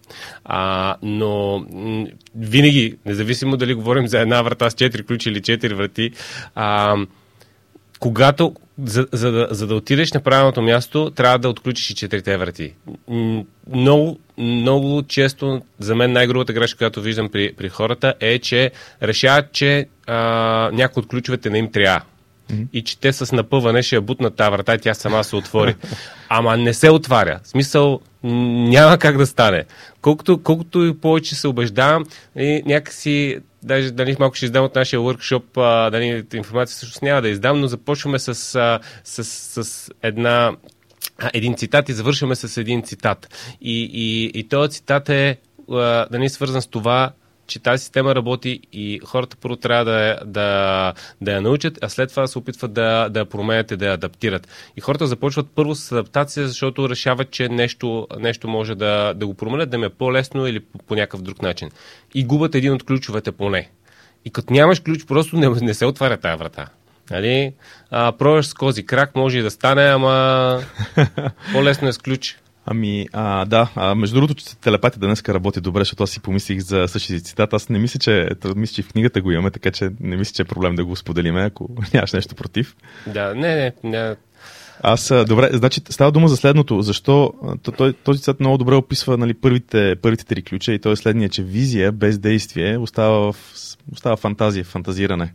А, 0.45 0.97
но 1.03 1.65
винаги, 2.35 2.97
независимо 3.07 3.57
дали 3.57 3.75
говорим 3.75 4.09
за 4.09 4.21
една 4.21 4.43
врата 4.43 4.71
с 4.71 4.75
четири 4.75 5.03
ключа 5.03 5.31
или 5.31 5.43
четири 5.43 5.75
врати, 5.75 6.11
а, 6.55 6.97
когато, 7.99 8.55
за, 8.85 9.07
за, 9.13 9.33
да, 9.33 9.49
за 9.51 9.67
да 9.67 9.75
отидеш 9.75 10.13
на 10.13 10.21
правилното 10.21 10.63
място, 10.63 11.11
трябва 11.11 11.39
да 11.39 11.49
отключиш 11.49 11.91
и 11.91 11.95
четирите 11.95 12.37
врати. 12.37 12.73
Много, 13.73 14.19
много 14.39 15.03
често, 15.03 15.63
за 15.79 15.95
мен 15.95 16.13
най-грубата 16.13 16.53
грешка, 16.53 16.79
която 16.79 17.01
виждам 17.01 17.29
при, 17.29 17.53
при 17.53 17.69
хората 17.69 18.15
е, 18.21 18.39
че 18.39 18.71
решават, 19.03 19.53
че 19.53 19.87
а, 20.07 20.17
някои 20.73 21.01
от 21.01 21.09
ключовете 21.09 21.51
не 21.51 21.59
им 21.59 21.73
трябва. 21.73 22.03
И 22.73 22.83
че 22.83 22.99
те 22.99 23.13
с 23.13 23.33
напъване 23.33 23.83
ще 23.83 23.95
я 23.95 24.01
бутнат 24.01 24.37
тази 24.37 24.51
врата 24.51 24.75
и 24.75 24.79
тя 24.79 24.95
сама 24.95 25.25
се 25.25 25.37
отвори. 25.37 25.75
Ама 26.29 26.57
не 26.57 26.75
се 26.75 26.91
отваря. 26.91 27.41
В 27.43 27.49
смисъл, 27.49 28.01
няма 28.23 28.99
как 28.99 29.19
да 29.19 29.27
стане. 29.27 29.65
Колкото, 30.01 30.43
колкото 30.43 30.85
и 30.85 30.97
повече 30.97 31.35
се 31.35 31.49
убеждавам, 31.49 32.05
и 32.37 32.63
някакси 32.67 33.39
даже 33.63 33.91
дали 33.91 34.17
малко 34.19 34.37
ще 34.37 34.45
издам 34.45 34.65
от 34.65 34.75
нашия 34.75 35.01
workshop, 35.01 35.43
а, 35.57 35.91
дали 35.91 36.25
информация 36.35 36.77
също 36.77 37.05
няма 37.05 37.23
да 37.23 37.29
издам, 37.29 37.61
но 37.61 37.67
започваме 37.67 38.19
с, 38.19 38.55
а, 38.55 38.81
с, 39.05 39.25
с 39.65 39.91
една 40.03 40.53
един 41.33 41.55
цитат 41.57 41.89
и 41.89 41.93
завършваме 41.93 42.35
с 42.35 42.57
един 42.57 42.83
цитат. 42.83 43.29
И, 43.61 43.91
и, 43.93 44.41
и 44.41 44.49
този 44.49 44.71
цитат 44.71 45.09
е 45.09 45.37
да 45.69 46.09
не 46.13 46.25
е 46.25 46.29
свързан 46.29 46.63
с 46.63 46.67
това, 46.67 47.13
че 47.47 47.59
тази 47.59 47.83
система 47.83 48.15
работи 48.15 48.61
и 48.73 49.01
хората 49.05 49.37
първо 49.41 49.57
трябва 49.57 49.85
да, 49.85 50.19
да, 50.25 50.93
да 51.21 51.33
я 51.33 51.41
научат, 51.41 51.79
а 51.83 51.89
след 51.89 52.11
това 52.11 52.27
се 52.27 52.39
опитват 52.39 52.73
да, 52.73 53.09
да 53.09 53.25
променят 53.25 53.71
и 53.71 53.77
да 53.77 53.87
я 53.87 53.93
адаптират. 53.93 54.49
И 54.77 54.81
хората 54.81 55.07
започват 55.07 55.47
първо 55.55 55.75
с 55.75 55.93
адаптация, 55.93 56.49
защото 56.49 56.89
решават, 56.89 57.31
че 57.31 57.49
нещо, 57.49 58.07
нещо 58.19 58.49
може 58.49 58.75
да, 58.75 59.15
да 59.15 59.27
го 59.27 59.35
променят, 59.35 59.71
да 59.71 59.77
им 59.77 59.85
е 59.85 59.89
по-лесно 59.89 60.47
или 60.47 60.61
по, 60.61 60.79
по 60.79 60.95
някакъв 60.95 61.23
друг 61.23 61.43
начин. 61.43 61.71
И 62.15 62.25
губят 62.25 62.55
един 62.55 62.73
от 62.73 62.83
ключовете 62.83 63.33
поне. 63.33 63.71
И 64.25 64.31
като 64.31 64.53
нямаш 64.53 64.81
ключ, 64.81 65.07
просто 65.07 65.37
не, 65.37 65.49
не 65.49 65.75
се 65.75 65.87
отваря 65.87 66.17
тази 66.17 66.39
врата. 66.39 66.69
Нали? 67.11 67.55
А, 67.91 68.13
пробваш 68.13 68.47
с 68.47 68.55
кози 68.55 68.87
крак, 68.87 69.17
може 69.17 69.39
и 69.39 69.43
да 69.43 69.51
стане, 69.51 69.83
ама 69.83 70.61
по-лесно 71.53 71.89
е 71.89 71.93
с 71.93 71.99
ключ. 71.99 72.39
Ами, 72.67 73.09
а, 73.13 73.45
да, 73.45 73.71
а, 73.75 73.95
между 73.95 74.15
другото, 74.15 74.35
че 74.35 74.57
телепатия 74.57 75.01
днес 75.01 75.29
работи 75.29 75.61
добре, 75.61 75.81
защото 75.81 76.03
аз 76.03 76.11
си 76.11 76.21
помислих 76.21 76.61
за 76.61 76.85
същия 76.89 77.21
цитат. 77.21 77.53
Аз 77.53 77.69
не 77.69 77.79
мисля, 77.79 77.99
че, 77.99 78.29
мисля, 78.57 78.75
че 78.75 78.83
в 78.83 78.89
книгата 78.89 79.21
го 79.21 79.31
имаме, 79.31 79.51
така 79.51 79.71
че 79.71 79.91
не 80.01 80.17
мисля, 80.17 80.33
че 80.35 80.43
е 80.43 80.45
проблем 80.45 80.75
да 80.75 80.85
го 80.85 80.97
споделиме, 80.97 81.43
ако 81.43 81.69
нямаш 81.95 82.13
нещо 82.13 82.35
против. 82.35 82.77
Да, 83.07 83.35
не, 83.35 83.55
не, 83.55 83.73
не. 83.85 84.17
Аз, 84.83 85.13
добре, 85.27 85.49
значи 85.53 85.81
става 85.91 86.13
дума 86.13 86.29
за 86.29 86.37
следното. 86.37 86.83
Защо 86.83 87.35
този 88.05 88.21
цитат 88.21 88.41
много 88.41 88.59
добре 88.59 88.75
описва 88.75 89.19
нали, 89.19 89.35
първите, 89.35 89.97
първите 90.03 90.25
три 90.25 90.43
ключа 90.43 90.73
и 90.73 90.79
то 90.79 90.93
е 90.93 90.97
следния, 90.97 91.29
че 91.29 91.43
визия 91.43 91.93
без 91.93 92.19
действие 92.19 92.79
остава, 92.79 93.33
в, 93.33 93.37
остава 93.93 94.17
фантазия, 94.17 94.65
фантазиране. 94.65 95.33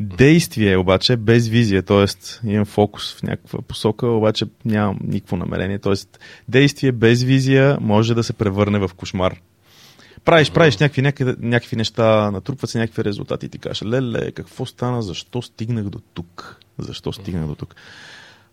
Действие 0.00 0.76
обаче 0.76 1.16
без 1.16 1.48
визия, 1.48 1.82
т.е. 1.82 2.06
имам 2.48 2.64
фокус 2.64 3.14
в 3.14 3.22
някаква 3.22 3.62
посока, 3.62 4.06
обаче 4.06 4.44
нямам 4.64 4.98
никакво 5.04 5.36
намерение. 5.36 5.78
Т.е. 5.78 5.94
действие 6.48 6.92
без 6.92 7.22
визия 7.22 7.78
може 7.80 8.14
да 8.14 8.22
се 8.22 8.32
превърне 8.32 8.78
в 8.78 8.90
кошмар. 8.96 9.40
Правиш, 10.24 10.50
правиш 10.50 10.76
някакви, 10.76 11.02
някакви, 11.02 11.34
някакви 11.38 11.76
неща, 11.76 12.30
натрупват 12.30 12.70
се 12.70 12.78
някакви 12.78 13.04
резултати 13.04 13.46
и 13.46 13.48
ти 13.48 13.58
кажеш, 13.58 13.82
леле, 13.82 14.32
какво 14.32 14.66
стана, 14.66 15.02
защо 15.02 15.42
стигнах 15.42 15.84
до 15.84 15.98
тук? 16.14 16.60
Защо 16.78 17.12
стигнах 17.12 17.46
до 17.46 17.54
тук? 17.54 17.74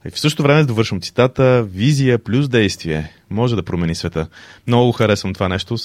И 0.06 0.10
в 0.10 0.20
същото 0.20 0.44
време 0.44 0.64
довършвам 0.64 1.02
цитата, 1.02 1.64
визия 1.64 2.20
плюс 2.20 2.50
действие 2.50 3.12
може 3.30 3.56
да 3.56 3.64
промени 3.64 3.96
света. 3.96 4.28
Много 4.68 4.92
харесвам 4.92 5.34
това 5.34 5.50
нещо 5.50 5.76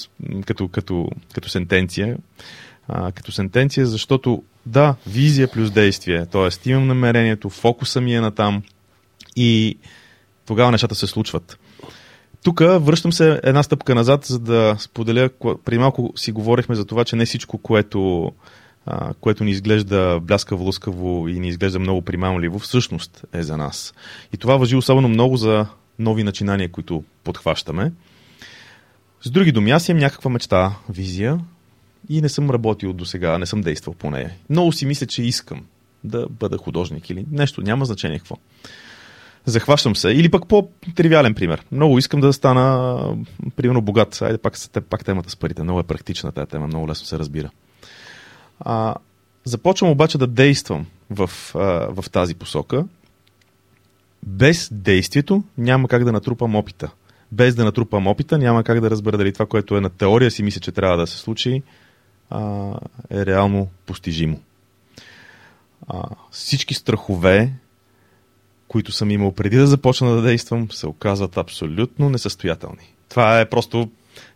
като, 0.45 0.67
като, 0.67 1.09
като 1.33 1.49
сентенция 1.49 2.17
а, 2.89 3.11
като 3.11 3.31
сентенция, 3.31 3.85
защото 3.85 4.43
да, 4.65 4.95
визия 5.07 5.51
плюс 5.51 5.71
действие, 5.71 6.25
т.е. 6.25 6.69
имам 6.69 6.87
намерението, 6.87 7.49
фокуса 7.49 8.01
ми 8.01 8.15
е 8.15 8.21
на 8.21 8.31
там 8.31 8.63
и 9.35 9.77
тогава 10.45 10.71
нещата 10.71 10.95
се 10.95 11.07
случват. 11.07 11.59
Тук 12.43 12.59
връщам 12.59 13.13
се 13.13 13.39
една 13.43 13.63
стъпка 13.63 13.95
назад, 13.95 14.25
за 14.25 14.39
да 14.39 14.75
споделя, 14.79 15.29
преди 15.65 15.77
малко 15.77 16.13
си 16.15 16.31
говорихме 16.31 16.75
за 16.75 16.85
това, 16.85 17.05
че 17.05 17.15
не 17.15 17.25
всичко, 17.25 17.57
което, 17.57 18.31
а, 18.85 19.13
което 19.13 19.43
ни 19.43 19.51
изглежда 19.51 20.19
бляскаво, 20.21 20.65
лъскаво 20.65 21.27
и 21.27 21.39
ни 21.39 21.47
изглежда 21.47 21.79
много 21.79 22.01
примамливо, 22.01 22.59
всъщност 22.59 23.25
е 23.33 23.43
за 23.43 23.57
нас. 23.57 23.93
И 24.33 24.37
това 24.37 24.57
въжи 24.57 24.75
особено 24.75 25.07
много 25.07 25.37
за 25.37 25.65
нови 25.99 26.23
начинания, 26.23 26.71
които 26.71 27.03
подхващаме. 27.23 27.91
С 29.21 29.31
други 29.31 29.51
думи, 29.51 29.71
аз 29.71 29.89
имам 29.89 29.99
някаква 29.99 30.31
мечта, 30.31 30.75
визия, 30.89 31.39
и 32.09 32.21
не 32.21 32.29
съм 32.29 32.49
работил 32.49 32.93
до 32.93 33.05
сега, 33.05 33.37
не 33.37 33.45
съм 33.45 33.61
действал 33.61 33.93
по 33.93 34.11
нея. 34.11 34.31
Много 34.49 34.71
си 34.71 34.85
мисля, 34.85 35.05
че 35.05 35.23
искам 35.23 35.65
да 36.03 36.27
бъда 36.29 36.57
художник 36.57 37.09
или 37.09 37.25
нещо, 37.31 37.61
няма 37.61 37.85
значение 37.85 38.19
какво. 38.19 38.35
Захващам 39.45 39.95
се. 39.95 40.09
Или 40.09 40.31
пък 40.31 40.47
по-тривиален 40.47 41.33
пример. 41.33 41.65
Много 41.71 41.97
искам 41.97 42.19
да 42.19 42.33
стана, 42.33 42.97
примерно, 43.55 43.81
богат. 43.81 44.21
Айде 44.21 44.37
пак, 44.37 44.53
пак 44.89 45.05
темата 45.05 45.29
с 45.29 45.35
парите. 45.35 45.63
Много 45.63 45.79
е 45.79 45.83
практична 45.83 46.31
тази 46.31 46.47
тема, 46.47 46.67
много 46.67 46.87
лесно 46.87 47.05
се 47.05 47.19
разбира. 47.19 47.49
А, 48.59 48.95
започвам 49.43 49.91
обаче 49.91 50.17
да 50.17 50.27
действам 50.27 50.85
в, 51.09 51.29
а, 51.55 51.59
в 52.01 52.09
тази 52.11 52.35
посока. 52.35 52.85
Без 54.23 54.69
действието 54.71 55.43
няма 55.57 55.87
как 55.87 56.03
да 56.03 56.11
натрупам 56.11 56.55
опита. 56.55 56.91
Без 57.31 57.55
да 57.55 57.65
натрупам 57.65 58.07
опита 58.07 58.37
няма 58.37 58.63
как 58.63 58.81
да 58.81 58.89
разбера 58.89 59.17
дали 59.17 59.33
това, 59.33 59.45
което 59.45 59.77
е 59.77 59.81
на 59.81 59.89
теория 59.89 60.31
си 60.31 60.43
мисля, 60.43 60.59
че 60.59 60.71
трябва 60.71 60.97
да 60.97 61.07
се 61.07 61.17
случи, 61.17 61.63
а, 62.29 62.73
е 63.09 63.25
реално 63.25 63.67
постижимо. 63.85 64.39
А, 65.87 66.03
всички 66.31 66.73
страхове, 66.73 67.51
които 68.67 68.91
съм 68.91 69.11
имал 69.11 69.31
преди 69.31 69.57
да 69.57 69.67
започна 69.67 70.15
да 70.15 70.21
действам, 70.21 70.71
се 70.71 70.87
оказват 70.87 71.37
абсолютно 71.37 72.09
несъстоятелни. 72.09 72.93
Това 73.09 73.39
е 73.39 73.49
просто. 73.49 73.89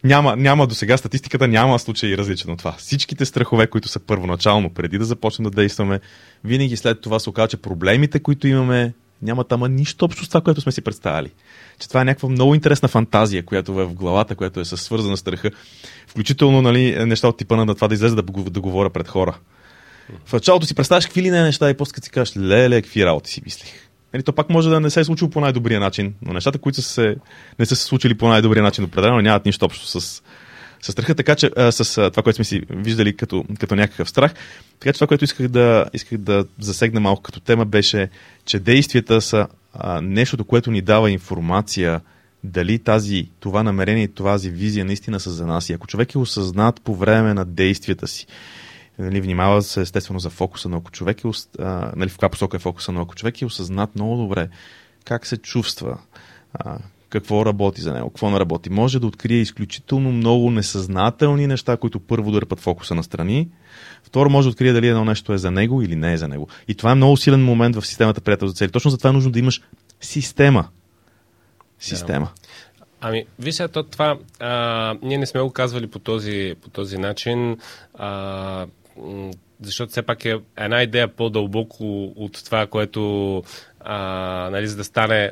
Няма, 0.03 0.36
няма 0.36 0.67
до 0.67 0.75
сега 0.75 0.97
статистиката 0.97 1.47
няма 1.47 1.79
случай 1.79 2.17
различен 2.17 2.51
от 2.51 2.60
това. 2.60 2.71
Всичките 2.71 3.25
страхове, 3.25 3.67
които 3.67 3.88
са 3.88 3.99
първоначално 3.99 4.69
преди 4.69 4.97
да 4.97 5.06
започнем 5.06 5.43
да 5.43 5.49
действаме, 5.49 5.99
винаги 6.43 6.77
след 6.77 7.01
това 7.01 7.19
се 7.19 7.29
оказва, 7.29 7.47
че 7.47 7.58
проблемите, 7.58 8.19
които 8.19 8.47
имаме, 8.47 8.93
нямат 9.23 9.51
ама 9.51 9.69
нищо 9.69 10.05
общо 10.05 10.25
с 10.25 10.27
това, 10.27 10.41
което 10.41 10.62
сме 10.62 10.71
си 10.71 10.81
представили 10.81 11.31
че 11.79 11.88
това 11.88 12.01
е 12.01 12.05
някаква 12.05 12.29
много 12.29 12.55
интересна 12.55 12.88
фантазия, 12.88 13.45
която 13.45 13.81
е 13.81 13.86
в 13.86 13.93
главата, 13.93 14.36
която 14.36 14.59
е 14.59 14.65
свързана 14.65 15.17
с 15.17 15.19
страха. 15.19 15.51
Включително 16.07 16.62
нали, 16.62 17.05
неща 17.05 17.27
от 17.27 17.38
типа 17.38 17.65
на 17.65 17.75
това 17.75 17.88
да 17.88 17.93
излезе 17.93 18.15
да, 18.15 18.21
да 18.49 18.62
говоря 18.62 18.89
пред 18.89 19.07
хора. 19.07 19.38
В 20.25 20.33
началото 20.33 20.65
си 20.65 20.75
представяш 20.75 21.05
какви 21.05 21.21
ли 21.21 21.31
не 21.31 21.43
неща 21.43 21.69
и 21.69 21.73
после 21.73 22.01
си 22.01 22.09
кажеш, 22.09 22.38
леле, 22.38 22.81
какви 22.81 23.05
работи 23.05 23.31
си 23.31 23.41
мислих. 23.45 23.69
Нали, 24.13 24.23
то 24.23 24.33
пак 24.33 24.49
може 24.49 24.69
да 24.69 24.79
не 24.79 24.89
се 24.89 24.99
е 24.99 25.03
случило 25.03 25.29
по 25.29 25.39
най-добрия 25.39 25.79
начин, 25.79 26.13
но 26.21 26.33
нещата, 26.33 26.57
които 26.57 26.81
са 26.81 26.89
се, 26.89 27.15
не 27.59 27.65
са 27.65 27.75
се 27.75 27.83
случили 27.83 28.17
по 28.17 28.27
най-добрия 28.27 28.63
начин, 28.63 28.83
определено 28.83 29.21
нямат 29.21 29.45
нищо 29.45 29.65
общо 29.65 29.88
с, 29.88 30.01
с 30.81 30.91
страха, 30.91 31.15
така 31.15 31.36
че 31.36 31.51
а, 31.57 31.71
с 31.71 31.97
а, 31.97 32.09
това, 32.09 32.23
което 32.23 32.36
сме 32.36 32.45
си 32.45 32.62
виждали 32.69 33.17
като, 33.17 33.45
като 33.59 33.75
някакъв 33.75 34.09
страх. 34.09 34.33
Така 34.79 34.93
че 34.93 34.97
това, 34.97 35.07
което 35.07 35.23
исках 35.23 35.47
да, 35.47 35.86
исках 35.93 36.17
да 36.17 36.45
засегна 36.59 36.99
малко 36.99 37.21
като 37.21 37.39
тема, 37.39 37.65
беше, 37.65 38.09
че 38.45 38.59
действията 38.59 39.21
са 39.21 39.47
а, 39.73 40.01
нещото, 40.01 40.45
което 40.45 40.71
ни 40.71 40.81
дава 40.81 41.12
информация 41.12 42.01
дали 42.43 42.79
тази, 42.79 43.29
това 43.39 43.63
намерение 43.63 44.03
и 44.03 44.13
тази 44.13 44.49
визия 44.49 44.86
наистина 44.86 45.19
са 45.19 45.31
за 45.31 45.45
нас. 45.45 45.69
И 45.69 45.73
ако 45.73 45.88
човек 45.88 46.15
е 46.15 46.17
осъзнат 46.17 46.81
по 46.81 46.95
време 46.95 47.33
на 47.33 47.45
действията 47.45 48.07
си, 48.07 48.27
нали, 48.99 49.21
внимава 49.21 49.62
се 49.62 49.81
естествено 49.81 50.19
за 50.19 50.29
фокуса, 50.29 50.69
но 50.69 50.77
ако 50.77 50.91
човек 50.91 51.23
е, 51.23 51.27
а, 51.59 51.91
нали, 51.95 52.09
в 52.09 52.13
каква 52.13 52.29
посока 52.29 52.57
е 52.57 52.59
фокуса, 52.59 52.91
но 52.91 53.01
ако 53.01 53.15
човек 53.15 53.41
е 53.41 53.45
осъзнат 53.45 53.95
много 53.95 54.17
добре 54.17 54.49
как 55.05 55.27
се 55.27 55.38
чувства, 55.38 55.97
а, 56.53 56.77
какво 57.13 57.45
работи 57.45 57.82
за 57.82 57.93
него, 57.93 58.10
какво 58.10 58.30
не 58.30 58.39
работи, 58.39 58.69
може 58.69 58.99
да 58.99 59.08
открие 59.08 59.38
изключително 59.38 60.12
много 60.12 60.52
несъзнателни 60.52 61.47
неща, 61.47 61.78
които 61.78 61.99
първо 61.99 62.32
дърпат 62.32 62.60
фокуса 62.60 62.95
на 62.95 63.04
страни, 63.04 63.49
Второ, 64.04 64.30
може 64.30 64.45
да 64.45 64.49
открие 64.49 64.73
дали 64.73 64.88
едно 64.88 65.06
нещо 65.06 65.34
е 65.34 65.38
за 65.38 65.52
него 65.52 65.82
или 65.82 65.95
не 65.95 66.13
е 66.13 66.17
за 66.17 66.28
него. 66.28 66.47
И 66.67 66.76
това 66.76 66.91
е 66.91 66.95
много 66.95 67.17
силен 67.17 67.43
момент 67.43 67.76
в 67.76 67.88
системата 67.88 68.21
приятел 68.21 68.47
за 68.47 68.54
цели. 68.54 68.71
Точно 68.71 68.91
затова 68.91 69.10
е 69.10 69.13
нужно 69.13 69.32
да 69.32 69.39
имаш 69.39 69.62
система. 70.02 70.67
Система. 71.80 72.30
Ами, 73.02 73.26
виж 73.39 73.58
то 73.58 73.84
това, 73.84 74.17
а, 74.39 74.95
ние 75.02 75.17
не 75.17 75.26
сме 75.26 75.41
го 75.41 75.52
казвали 75.52 75.88
по 75.88 75.99
този, 75.99 76.56
по 76.62 76.69
този 76.69 76.97
начин, 76.97 77.58
а, 77.93 78.65
защото 79.62 79.91
все 79.91 80.02
пак 80.02 80.26
е 80.26 80.39
една 80.58 80.84
идея 80.84 81.08
по-дълбоко 81.08 82.13
от 82.15 82.45
това, 82.45 82.67
което, 82.67 83.43
а, 83.80 83.97
нали, 84.52 84.67
за 84.67 84.76
да 84.76 84.84
стане 84.84 85.32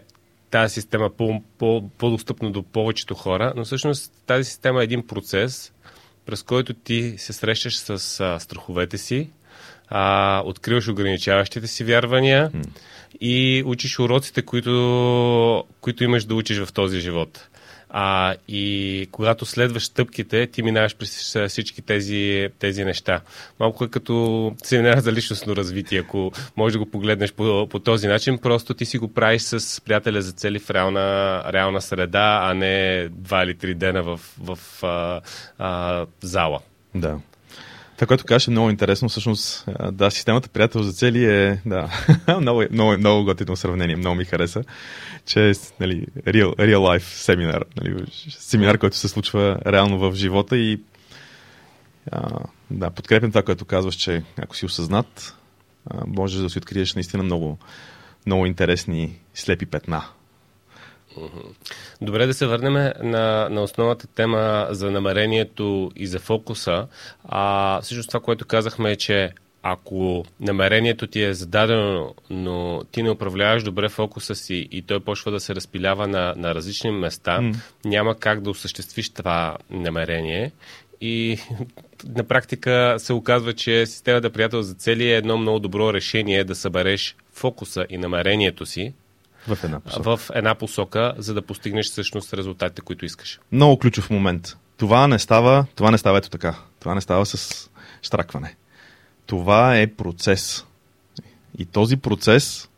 тази 0.51 0.73
система 0.73 1.09
по, 1.09 1.41
по, 1.57 1.89
по-достъпна 1.97 2.51
до 2.51 2.63
повечето 2.63 3.15
хора, 3.15 3.53
но 3.55 3.65
всъщност 3.65 4.13
тази 4.25 4.43
система 4.43 4.81
е 4.81 4.83
един 4.83 5.07
процес, 5.07 5.73
през 6.25 6.43
който 6.43 6.73
ти 6.73 7.13
се 7.17 7.33
срещаш 7.33 7.77
с 7.77 8.19
а, 8.19 8.39
страховете 8.39 8.97
си, 8.97 9.29
а, 9.87 10.41
откриваш 10.45 10.87
ограничаващите 10.87 11.67
си 11.67 11.83
вярвания 11.83 12.49
mm. 12.49 12.67
и 13.21 13.63
учиш 13.65 13.99
уроците, 13.99 14.41
които, 14.41 15.63
които 15.81 16.03
имаш 16.03 16.25
да 16.25 16.35
учиш 16.35 16.59
в 16.59 16.73
този 16.73 16.99
живот. 16.99 17.47
А, 17.93 18.36
и 18.47 19.08
когато 19.12 19.45
следваш 19.45 19.86
стъпките, 19.86 20.47
ти 20.47 20.63
минаваш 20.63 20.95
през 20.95 21.38
всички 21.47 21.82
тези, 21.82 22.49
тези 22.60 22.84
неща. 22.84 23.21
Малко 23.60 23.84
е 23.84 23.89
като 23.89 24.56
семинар 24.63 24.97
за 24.97 25.12
личностно 25.12 25.56
развитие, 25.56 25.99
ако 25.99 26.32
можеш 26.58 26.73
да 26.73 26.80
го 26.80 26.91
погледнеш 26.91 27.34
по, 27.34 27.67
по 27.69 27.80
този 27.80 28.08
начин, 28.08 28.38
просто 28.38 28.73
ти 28.73 28.86
си 28.86 28.97
го 28.97 29.13
правиш 29.13 29.41
с 29.41 29.82
приятеля 29.82 30.21
за 30.21 30.32
цели 30.32 30.60
в 30.60 30.69
реална, 30.69 31.43
реална 31.54 31.82
среда, 31.82 32.39
а 32.43 32.54
не 32.54 33.08
два 33.10 33.43
или 33.43 33.58
три 33.58 33.75
дена 33.75 34.04
в, 34.04 34.19
в 34.39 34.84
а, 34.84 35.21
а, 35.58 36.06
зала. 36.21 36.60
Да. 36.95 37.19
Това, 38.01 38.08
което 38.08 38.25
кажеш 38.25 38.47
е 38.47 38.51
много 38.51 38.69
интересно. 38.69 39.10
Всъщност, 39.10 39.65
да, 39.91 40.12
системата 40.12 40.49
приятел 40.49 40.84
за 40.84 40.93
цели 40.93 41.25
е 41.25 41.62
да, 41.65 41.89
много, 42.39 42.63
много, 42.71 42.97
много 42.97 43.23
готино 43.23 43.56
сравнение. 43.56 43.95
Много 43.95 44.15
ми 44.15 44.25
хареса, 44.25 44.63
че 45.25 45.49
е 45.49 45.53
нали, 45.79 46.05
real, 46.17 46.55
real 46.55 46.77
life 46.77 47.15
семинар. 47.15 47.63
Нали, 47.77 48.05
семинар, 48.29 48.77
който 48.77 48.97
се 48.97 49.07
случва 49.07 49.60
реално 49.65 49.99
в 49.99 50.15
живота 50.15 50.57
и 50.57 50.81
а, 52.12 52.39
да, 52.71 52.89
подкрепям 52.89 53.31
това, 53.31 53.43
което 53.43 53.65
казваш, 53.65 53.95
че 53.95 54.23
ако 54.38 54.55
си 54.55 54.65
осъзнат, 54.65 55.36
а, 55.89 56.03
можеш 56.07 56.41
да 56.41 56.49
си 56.49 56.57
откриеш 56.57 56.95
наистина 56.95 57.23
много, 57.23 57.57
много 58.25 58.45
интересни 58.45 59.19
слепи 59.34 59.65
петна 59.65 60.03
Добре 62.01 62.25
да 62.25 62.34
се 62.34 62.47
върнем 62.47 62.73
на, 63.01 63.49
на 63.49 63.62
основната 63.62 64.07
тема 64.07 64.67
за 64.69 64.91
намерението 64.91 65.91
и 65.95 66.07
за 66.07 66.19
фокуса. 66.19 66.88
А, 67.23 67.81
всъщност 67.81 68.10
това, 68.10 68.19
което 68.19 68.45
казахме 68.45 68.91
е, 68.91 68.95
че 68.95 69.31
ако 69.63 70.26
намерението 70.39 71.08
ти 71.08 71.24
е 71.24 71.34
зададено, 71.34 72.13
но 72.30 72.84
ти 72.91 73.04
не 73.04 73.12
управляваш 73.12 73.63
добре 73.63 73.89
фокуса 73.89 74.36
си 74.36 74.67
и 74.71 74.82
той 74.82 75.00
почва 75.00 75.32
да 75.32 75.39
се 75.39 75.56
разпилява 75.56 76.08
на, 76.08 76.34
на 76.38 76.56
различни 76.56 76.91
места, 76.91 77.39
mm. 77.39 77.56
няма 77.86 78.15
как 78.15 78.41
да 78.41 78.50
осъществиш 78.50 79.10
това 79.10 79.58
намерение. 79.69 80.52
И 81.02 81.38
на 82.15 82.24
практика 82.24 82.95
се 82.97 83.13
оказва, 83.13 83.54
че 83.54 83.86
системата 83.86 84.30
приятел 84.30 84.62
за 84.62 84.74
цели 84.74 85.12
е 85.12 85.17
едно 85.17 85.38
много 85.38 85.60
добро 85.60 85.93
решение 85.93 86.43
да 86.43 86.56
събереш 86.56 87.15
фокуса 87.34 87.86
и 87.89 87.97
намерението 87.97 88.65
си 88.65 88.93
в 89.47 89.58
една 89.63 89.80
посока. 89.80 90.17
В 90.17 90.30
една 90.36 90.56
посока, 90.56 91.13
за 91.17 91.34
да 91.34 91.41
постигнеш 91.41 91.86
всъщност 91.86 92.34
резултатите, 92.34 92.82
които 92.82 93.06
искаш. 93.06 93.39
Много 93.52 93.80
ключов 93.80 94.10
момент. 94.10 94.58
Това 94.78 95.08
не 95.08 95.19
става, 95.19 95.65
това 95.76 95.91
не 95.91 95.97
става 95.97 96.17
ето 96.17 96.30
така. 96.30 96.56
Това 96.80 96.95
не 96.95 97.02
става 97.02 97.26
с 97.26 97.69
штракване. 98.02 98.56
Това 99.25 99.77
е 99.79 99.88
процес. 99.88 100.65
И 101.57 101.65
този 101.65 101.97
процес 101.97 102.69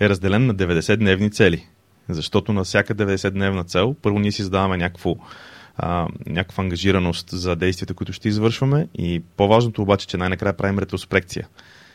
е 0.00 0.08
разделен 0.08 0.46
на 0.46 0.54
90-дневни 0.54 1.32
цели. 1.32 1.66
Защото 2.08 2.52
на 2.52 2.64
всяка 2.64 2.94
90-дневна 2.94 3.66
цел, 3.66 3.94
първо 4.02 4.18
ние 4.18 4.32
си 4.32 4.42
задаваме 4.42 4.76
някакво, 4.76 5.16
а, 5.76 6.08
някаква 6.26 6.64
ангажираност 6.64 7.30
за 7.30 7.56
действията, 7.56 7.94
които 7.94 8.12
ще 8.12 8.28
извършваме 8.28 8.88
и 8.94 9.22
по-важното 9.36 9.82
обаче, 9.82 10.06
че 10.06 10.16
най-накрая 10.16 10.56
правим 10.56 10.78
ретроспекция. 10.78 11.48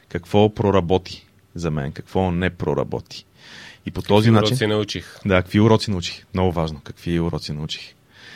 Какво 0.09 0.53
проработи 0.53 1.27
за 1.55 1.71
мен, 1.71 1.91
какво 1.91 2.31
не 2.31 2.49
проработи. 2.49 3.25
И 3.85 3.91
по 3.91 4.01
този 4.01 4.29
какви 4.29 4.31
начин. 4.31 4.53
уроци 4.53 4.67
научих? 4.67 5.19
Да, 5.25 5.41
какви 5.41 5.59
уроци 5.59 5.91
научих. 5.91 6.25
Много 6.33 6.51
важно. 6.51 6.81
Какви 6.83 7.19
уроци 7.19 7.53
научих. 7.53 7.93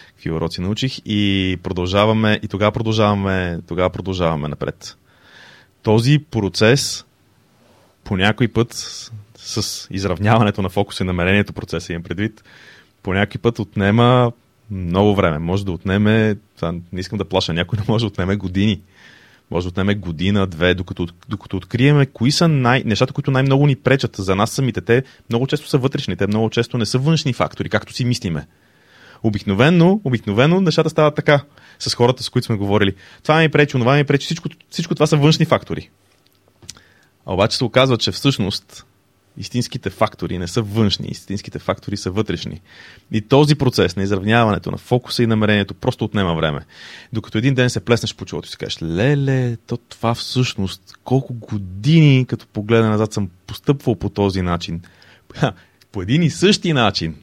Какви 0.08 0.32
уроци 0.32 0.62
научих 0.62 1.00
и 1.06 1.58
продължаваме, 1.64 2.40
и 2.44 2.48
тогава 2.48 2.72
продължаваме, 2.72 3.60
тогава 3.68 3.90
продължаваме 3.90 4.48
напред. 4.48 4.98
Този 5.84 6.20
процес 6.20 7.06
по 8.04 8.18
някой 8.18 8.48
път 8.48 8.74
с, 9.36 9.88
изравняването 9.92 10.62
на 10.62 10.70
фокуса 10.70 11.04
и 11.04 11.08
намерението 11.08 11.54
процеса 11.54 11.94
имам 11.94 12.04
предвид, 12.04 12.44
по 13.04 13.14
някой 13.14 13.42
път 13.42 13.60
отнема 13.60 14.32
много 14.72 15.16
време. 15.16 15.40
Може 15.40 15.66
да 15.66 15.72
отнеме, 15.72 16.36
не 16.64 17.00
искам 17.00 17.18
да 17.18 17.26
плаша 17.26 17.54
някой, 17.54 17.80
но 17.80 17.94
може 17.94 18.04
да 18.04 18.08
отнеме 18.08 18.36
години. 18.36 18.82
Може 19.52 19.66
да 19.66 19.70
отнеме 19.70 19.96
година, 19.96 20.48
две, 20.48 20.74
докато, 20.74 21.08
докато 21.30 21.58
откриеме 21.58 22.06
кои 22.06 22.32
са 22.32 22.48
най- 22.48 22.84
нещата, 22.86 23.14
които 23.14 23.32
най-много 23.32 23.68
ни 23.68 23.76
пречат 23.76 24.16
за 24.16 24.36
нас 24.36 24.52
самите. 24.52 24.82
Те 24.82 25.04
много 25.30 25.48
често 25.48 25.68
са 25.68 25.78
вътрешни, 25.78 26.16
те 26.16 26.28
много 26.28 26.50
често 26.50 26.78
не 26.78 26.86
са 26.86 26.98
външни 26.98 27.34
фактори, 27.34 27.70
както 27.70 27.94
си 27.94 28.06
мислиме. 28.06 28.48
Обикновено, 29.24 30.02
обикновено 30.04 30.62
нещата 30.62 30.90
стават 30.90 31.16
така 31.16 31.42
с 31.82 31.96
хората, 31.96 32.24
с 32.24 32.30
които 32.30 32.46
сме 32.46 32.56
говорили. 32.56 32.96
Това 33.24 33.40
ми 33.40 33.50
пречи, 33.50 33.72
това 33.72 33.96
ми 33.96 34.04
пречи, 34.04 34.26
всичко, 34.26 34.50
всичко 34.70 34.96
това 34.96 35.08
са 35.08 35.18
външни 35.18 35.46
фактори. 35.46 35.90
А 37.26 37.34
обаче 37.34 37.58
се 37.58 37.64
оказва, 37.64 37.98
че 37.98 38.12
всъщност 38.12 38.86
истинските 39.38 39.90
фактори 39.90 40.38
не 40.38 40.48
са 40.48 40.62
външни, 40.62 41.08
истинските 41.08 41.60
фактори 41.60 41.98
са 41.98 42.12
вътрешни. 42.12 42.62
И 43.12 43.22
този 43.22 43.56
процес 43.56 43.96
на 43.96 44.04
изравняването 44.04 44.72
на 44.72 44.78
фокуса 44.78 45.24
и 45.24 45.28
намерението 45.28 45.74
просто 45.74 46.06
отнема 46.06 46.36
време. 46.36 46.60
Докато 47.14 47.38
един 47.38 47.54
ден 47.54 47.70
се 47.70 47.86
плеснеш 47.86 48.16
по 48.16 48.26
чулото 48.26 48.48
и 48.48 48.52
си 48.52 48.58
кажеш, 48.58 48.82
леле, 48.82 49.58
то 49.58 49.78
това 49.78 50.14
всъщност, 50.14 50.82
колко 51.04 51.34
години, 51.34 52.26
като 52.26 52.48
погледна 52.48 52.90
назад, 52.90 53.14
съм 53.14 53.30
постъпвал 53.48 53.96
по 53.96 54.10
този 54.10 54.42
начин. 54.42 54.82
По 55.92 56.02
един 56.02 56.24
и 56.24 56.30
същи 56.30 56.74
начин 56.74 57.16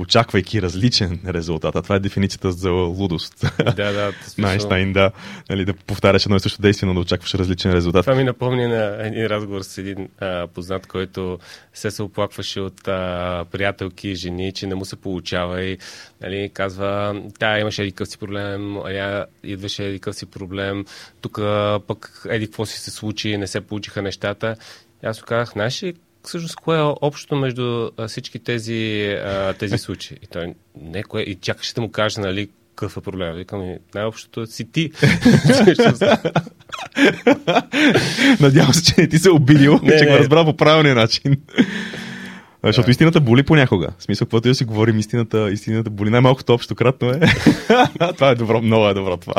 очаквайки 0.00 0.62
различен 0.62 1.20
резултат. 1.26 1.76
А 1.76 1.82
това 1.82 1.94
е 1.94 1.98
дефиницията 1.98 2.52
за 2.52 2.70
лудост. 2.70 3.44
Да, 3.58 3.92
да. 3.92 4.12
На 4.38 4.48
Айнштайн, 4.48 4.92
да. 4.92 5.10
Нали, 5.50 5.64
да 5.64 5.74
повтаряш 5.74 6.24
едно 6.24 6.36
и 6.36 6.40
също 6.40 6.62
действие, 6.62 6.86
но 6.86 6.94
да 6.94 7.00
очакваш 7.00 7.34
различен 7.34 7.72
резултат. 7.72 8.04
Това 8.04 8.16
ми 8.16 8.24
напомни 8.24 8.66
на 8.66 9.06
един 9.06 9.26
разговор 9.26 9.62
с 9.62 9.78
един 9.78 10.08
а, 10.20 10.46
познат, 10.46 10.86
който 10.86 11.38
се 11.74 11.90
се 11.90 12.02
оплакваше 12.02 12.60
от 12.60 12.88
а, 12.88 13.44
приятелки, 13.50 14.14
жени, 14.14 14.52
че 14.52 14.66
не 14.66 14.74
му 14.74 14.84
се 14.84 14.96
получава 14.96 15.62
и 15.62 15.78
нали, 16.20 16.50
казва, 16.54 17.22
тя 17.38 17.58
имаше 17.58 17.82
един 17.82 18.06
си 18.06 18.18
проблем, 18.18 18.76
а 18.76 19.26
идваше 19.44 19.84
един 19.84 20.12
си 20.12 20.26
проблем, 20.26 20.84
тук 21.20 21.40
пък 21.86 22.26
еди 22.30 22.46
какво 22.46 22.66
си 22.66 22.78
се 22.78 22.90
случи, 22.90 23.36
не 23.36 23.46
се 23.46 23.60
получиха 23.60 24.02
нещата. 24.02 24.56
И 25.04 25.06
аз 25.06 25.22
казах, 25.22 25.52
знаеш 25.52 25.82
ли 25.82 25.94
всъщност 26.24 26.56
кое 26.56 26.78
е 26.78 26.82
общото 26.82 27.36
между 27.36 27.90
всички 28.08 28.38
тези, 28.38 29.10
а, 29.24 29.52
тези 29.52 29.78
случаи? 29.78 30.18
И 30.22 30.26
той, 30.26 30.54
не, 30.82 31.02
кое, 31.02 31.22
и 31.22 31.34
чакаше 31.34 31.74
да 31.74 31.80
му 31.80 31.90
каже, 31.90 32.20
нали, 32.20 32.48
какъв 32.74 32.96
е 32.96 33.00
проблем. 33.00 33.34
Викам, 33.34 33.74
най-общото 33.94 34.46
си 34.46 34.72
ти. 34.72 34.90
Надявам 38.40 38.74
се, 38.74 38.84
че 38.84 39.00
не 39.00 39.08
ти 39.08 39.18
се 39.18 39.30
обидил, 39.30 39.80
не, 39.82 39.98
че 39.98 40.04
не. 40.04 40.10
го 40.10 40.18
разбра 40.18 40.44
по 40.44 40.56
правилния 40.56 40.94
начин. 40.94 41.36
Защото 42.64 42.86
да. 42.86 42.90
истината 42.90 43.20
боли 43.20 43.42
понякога. 43.42 43.88
В 43.98 44.02
смисъл, 44.02 44.26
каквото 44.26 44.48
и 44.48 44.50
да 44.50 44.54
си 44.54 44.64
говорим, 44.64 44.98
истината, 44.98 45.50
истината 45.52 45.90
боли. 45.90 46.10
Най-малкото 46.10 46.54
общо 46.54 46.74
кратно 46.74 47.10
е. 47.10 47.20
това 48.14 48.28
е 48.28 48.34
добро, 48.34 48.62
много 48.62 48.88
е 48.88 48.94
добро 48.94 49.16
това. 49.16 49.34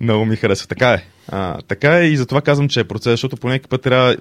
много 0.00 0.24
ми 0.24 0.36
харесва. 0.36 0.66
Така 0.66 0.90
е. 0.90 1.04
А, 1.28 1.58
така 1.68 1.98
е 1.98 2.04
и 2.06 2.16
затова 2.16 2.40
казвам, 2.40 2.68
че 2.68 2.80
е 2.80 2.84
процес, 2.84 3.12
защото 3.12 3.36
по 3.36 3.48
някакъв 3.48 3.68
път 3.68 3.82
трябва 3.82 4.16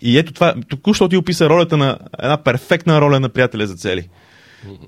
и 0.00 0.18
ето 0.18 0.32
това, 0.32 0.54
току-що 0.68 1.08
ти 1.08 1.16
описа 1.16 1.48
ролята 1.48 1.76
на 1.76 1.98
една 2.18 2.42
перфектна 2.42 3.00
роля 3.00 3.20
на 3.20 3.28
приятеля 3.28 3.66
за 3.66 3.74
цели. 3.74 4.08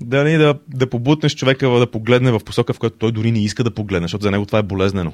Да, 0.01 0.23
не, 0.23 0.37
да, 0.37 0.55
да 0.67 0.89
побутнеш 0.89 1.35
човека 1.35 1.69
да 1.69 1.91
погледне 1.91 2.31
в 2.31 2.39
посока, 2.39 2.73
в 2.73 2.79
която 2.79 2.97
той 2.97 3.11
дори 3.11 3.31
не 3.31 3.43
иска 3.43 3.63
да 3.63 3.73
погледне, 3.73 4.05
защото 4.05 4.23
за 4.23 4.31
него 4.31 4.45
това 4.45 4.59
е 4.59 4.63
болезнено. 4.63 5.13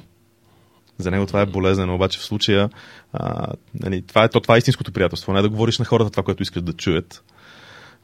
За 0.98 1.10
него 1.10 1.26
това 1.26 1.40
е 1.40 1.46
болезнено, 1.46 1.94
обаче 1.94 2.18
в 2.18 2.24
случая 2.24 2.70
а, 3.12 3.46
нали, 3.80 4.02
това, 4.02 4.24
е, 4.24 4.28
то, 4.28 4.40
това 4.40 4.54
е 4.54 4.58
истинското 4.58 4.92
приятелство. 4.92 5.32
Не 5.32 5.42
да 5.42 5.48
говориш 5.48 5.78
на 5.78 5.84
хората 5.84 6.10
това, 6.10 6.22
което 6.22 6.42
искаш 6.42 6.62
да 6.62 6.72
чуят, 6.72 7.24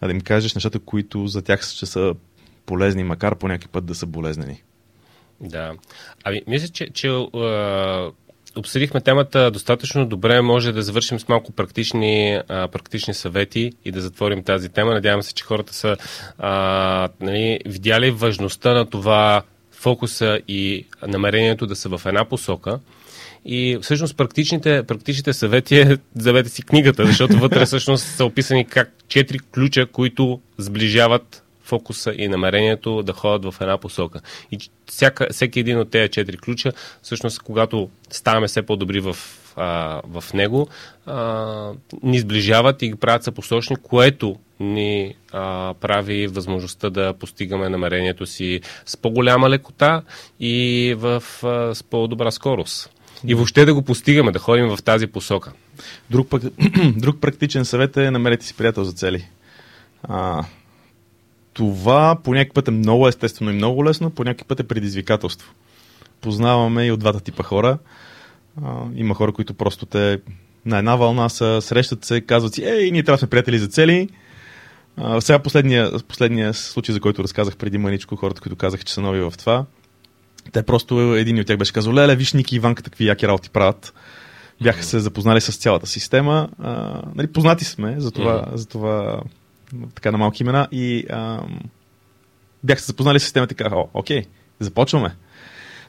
а 0.01 0.07
да 0.07 0.13
им 0.13 0.21
кажеш 0.21 0.55
нещата, 0.55 0.79
които 0.79 1.27
за 1.27 1.43
тях 1.43 1.63
ще 1.63 1.87
са 1.87 2.15
полезни, 2.67 3.05
макар 3.05 3.39
по 3.39 3.49
някакъв 3.49 3.71
път 3.71 3.87
да 3.87 3.95
са 3.95 4.07
болезнени. 4.07 4.63
Да. 5.41 5.73
Ами, 6.25 6.43
мисля, 6.47 6.69
че, 6.69 6.91
че 6.91 7.09
обсъдихме 8.57 9.01
темата 9.01 9.51
достатъчно 9.51 10.07
добре. 10.07 10.41
Може 10.41 10.73
да 10.73 10.83
завършим 10.83 11.21
с 11.21 11.29
малко 11.29 11.53
практични, 11.53 12.41
а, 12.49 12.69
практични 12.69 13.15
съвети 13.15 13.73
и 13.85 13.93
да 13.93 14.01
затворим 14.01 14.43
тази 14.43 14.69
тема. 14.69 14.95
Надявам 14.95 15.23
се, 15.23 15.35
че 15.35 15.45
хората 15.45 15.75
са 15.75 15.97
а, 16.39 17.09
нали, 17.21 17.61
видяли 17.67 18.11
важността 18.11 18.73
на 18.73 18.91
това 18.91 19.43
фокуса 19.73 20.41
и 20.49 20.87
намерението 21.07 21.67
да 21.67 21.77
са 21.77 21.89
в 21.89 22.07
една 22.07 22.25
посока. 22.25 22.79
И 23.45 23.79
всъщност 23.83 24.17
практичните, 24.17 24.83
практичните 24.83 25.33
съвети 25.33 25.79
е 25.79 25.97
завете 26.17 26.49
си 26.49 26.63
книгата, 26.63 27.07
защото 27.07 27.39
вътре 27.39 27.67
всъщност 27.67 28.05
са 28.05 28.25
описани 28.25 28.65
как 28.65 28.93
четири 29.09 29.39
ключа, 29.39 29.87
които 29.87 30.41
сближават 30.59 31.43
фокуса 31.67 32.15
и 32.19 32.29
намерението 32.29 33.03
да 33.03 33.13
ходят 33.13 33.55
в 33.55 33.61
една 33.61 33.79
посока. 33.79 34.21
И 34.53 34.59
всяка, 34.87 35.27
всеки 35.31 35.61
един 35.61 35.79
от 35.79 35.91
тези 35.91 36.11
четири 36.11 36.37
ключа, 36.37 36.73
всъщност, 37.03 37.43
когато 37.43 37.91
ставаме 38.11 38.47
все 38.47 38.63
по-добри 38.63 39.01
в 39.01 39.17
а, 39.57 40.01
в 40.05 40.25
него, 40.35 40.69
а, 41.07 41.73
ни 42.03 42.19
сближават 42.19 42.83
и 42.83 42.89
ги 42.89 42.95
правят 42.95 43.25
съпосочни, 43.25 43.77
което 43.77 44.37
ни 44.61 45.15
а, 45.33 45.75
прави 45.81 46.27
възможността 46.27 46.91
да 46.91 47.15
постигаме 47.15 47.69
намерението 47.69 48.27
си 48.27 48.61
с 48.87 48.97
по-голяма 48.97 49.51
лекота 49.51 50.03
и 50.41 50.95
в, 50.99 51.23
а, 51.43 51.75
с 51.75 51.83
по-добра 51.83 52.31
скорост. 52.31 52.91
И 53.27 53.35
въобще 53.35 53.65
да 53.65 53.75
го 53.75 53.83
постигаме, 53.83 54.33
да 54.33 54.39
ходим 54.39 54.69
в 54.69 54.83
тази 54.85 55.07
посока. 55.07 55.53
Друг, 56.11 56.29
пък, 56.29 56.43
друг 56.97 57.21
практичен 57.21 57.65
съвет 57.65 57.97
е 57.97 58.11
намерете 58.11 58.47
си 58.47 58.55
приятел 58.55 58.85
за 58.85 58.93
цели. 58.93 59.29
А, 60.03 60.45
това 61.57 62.17
по 62.25 62.35
някакъв 62.35 62.55
път 62.55 62.69
е 62.69 62.71
много 62.71 63.09
естествено 63.09 63.51
и 63.51 63.55
много 63.55 63.85
лесно, 63.85 64.11
по 64.11 64.25
някакъв 64.25 64.47
път 64.47 64.61
е 64.61 64.69
предизвикателство. 64.69 65.55
Познаваме 66.21 66.87
и 66.87 66.91
от 66.91 67.01
двата 67.01 67.21
типа 67.21 67.43
хора. 67.43 67.79
А, 68.65 68.83
има 68.95 69.15
хора, 69.15 69.33
които 69.33 69.55
просто 69.55 69.87
те 69.87 70.21
на 70.67 70.79
една 70.79 70.97
вълна 70.97 71.29
са, 71.29 71.59
срещат 71.63 72.05
се, 72.05 72.21
казват 72.21 72.55
си, 72.55 72.65
ей, 72.65 72.91
ние 72.91 73.03
трябва 73.03 73.17
да 73.17 73.19
сме 73.19 73.29
приятели 73.29 73.59
за 73.59 73.67
цели. 73.67 74.09
А, 74.97 75.21
сега 75.21 75.39
последния, 75.39 75.91
последния 76.09 76.55
случай, 76.55 76.93
за 76.93 77.01
който 77.01 77.23
разказах 77.23 77.57
преди 77.57 77.79
маничко, 77.79 78.17
хората, 78.17 78.41
които 78.41 78.57
казаха, 78.57 78.85
че 78.85 78.95
са 78.95 79.01
нови 79.01 79.21
в 79.21 79.33
това, 79.39 79.65
те 80.53 80.63
просто, 80.63 81.15
един 81.15 81.41
от 81.41 81.47
тях 81.47 81.57
беше 81.57 81.73
казал, 81.73 81.95
леле, 81.95 82.17
виж 82.17 82.33
Ники 82.33 82.55
и 82.55 82.57
Иванка, 82.57 82.83
какви 82.83 83.07
яки 83.07 83.29
работи 83.29 83.51
правят. 83.51 83.95
Бяха 84.63 84.83
се 84.83 85.01
запознали 85.01 85.41
с 85.41 85.57
цялата 85.57 85.87
система. 85.87 86.49
А, 86.63 87.03
нали, 87.15 87.27
познати 87.27 87.65
сме 87.65 87.95
за 87.99 88.11
това, 88.11 88.33
mm-hmm. 88.33 88.55
за 88.55 88.67
това 88.67 89.21
така 89.95 90.13
на 90.13 90.19
малки 90.19 90.43
имена 90.43 90.69
и 90.73 91.07
а, 91.11 91.43
бяха 92.65 92.81
се 92.81 92.87
запознали 92.87 93.21
с 93.21 93.23
системата 93.23 93.55
и 93.55 93.57
казаха, 93.57 93.77
о, 93.77 93.89
окей, 93.95 94.25
започваме. 94.61 95.17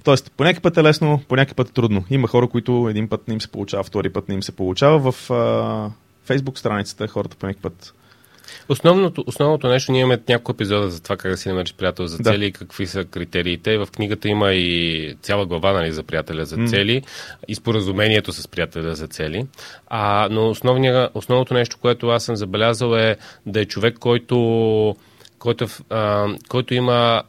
Тоест, 0.04 0.32
по 0.38 0.44
някакъв 0.44 0.63
път 0.63 0.78
е 0.78 0.84
лесно, 0.84 1.22
по 1.28 1.36
някакъв 1.36 1.56
път 1.56 1.70
е 1.70 1.74
трудно. 1.74 2.06
Има 2.10 2.28
хора, 2.28 2.48
които 2.48 2.88
един 2.90 3.10
път 3.10 3.28
не 3.28 3.34
им 3.34 3.42
се 3.42 3.52
получава, 3.52 3.84
втори 3.84 4.10
път 4.10 4.30
не 4.30 4.36
им 4.36 4.44
се 4.44 4.56
получава. 4.56 5.12
В 5.12 5.32
а, 5.32 5.34
Facebook 6.28 6.58
страницата 6.58 7.08
хората 7.08 7.38
по 7.38 7.46
някакъв 7.46 7.62
път 7.62 7.94
Основното, 8.69 9.23
основното 9.27 9.67
нещо, 9.67 9.91
ние 9.91 10.01
имаме 10.01 10.19
няколко 10.29 10.51
епизода 10.51 10.89
за 10.89 11.03
това 11.03 11.17
как 11.17 11.31
да 11.31 11.38
си 11.38 11.49
намериш 11.49 11.73
приятел 11.73 12.07
за 12.07 12.17
цели 12.17 12.39
да. 12.39 12.45
и 12.45 12.51
какви 12.51 12.88
са 12.88 13.05
критериите. 13.05 13.77
В 13.77 13.88
книгата 13.95 14.27
има 14.27 14.53
и 14.53 15.15
цяла 15.21 15.45
глава 15.45 15.73
нали, 15.73 15.91
за 15.91 16.03
приятеля 16.03 16.45
за 16.45 16.55
цели 16.55 17.01
mm. 17.01 17.05
и 17.47 17.55
споразумението 17.55 18.31
с 18.31 18.47
приятеля 18.47 18.95
за 18.95 19.07
цели. 19.07 19.45
А, 19.88 20.27
но 20.31 20.49
основното 21.13 21.53
нещо, 21.53 21.77
което 21.81 22.07
аз 22.07 22.23
съм 22.23 22.36
забелязал 22.36 22.95
е 22.95 23.17
да 23.45 23.62
е 23.62 23.65
човек, 23.65 23.95
който, 23.99 24.95
който, 25.39 25.67
а, 25.89 26.27
който 26.49 26.73
има 26.73 27.23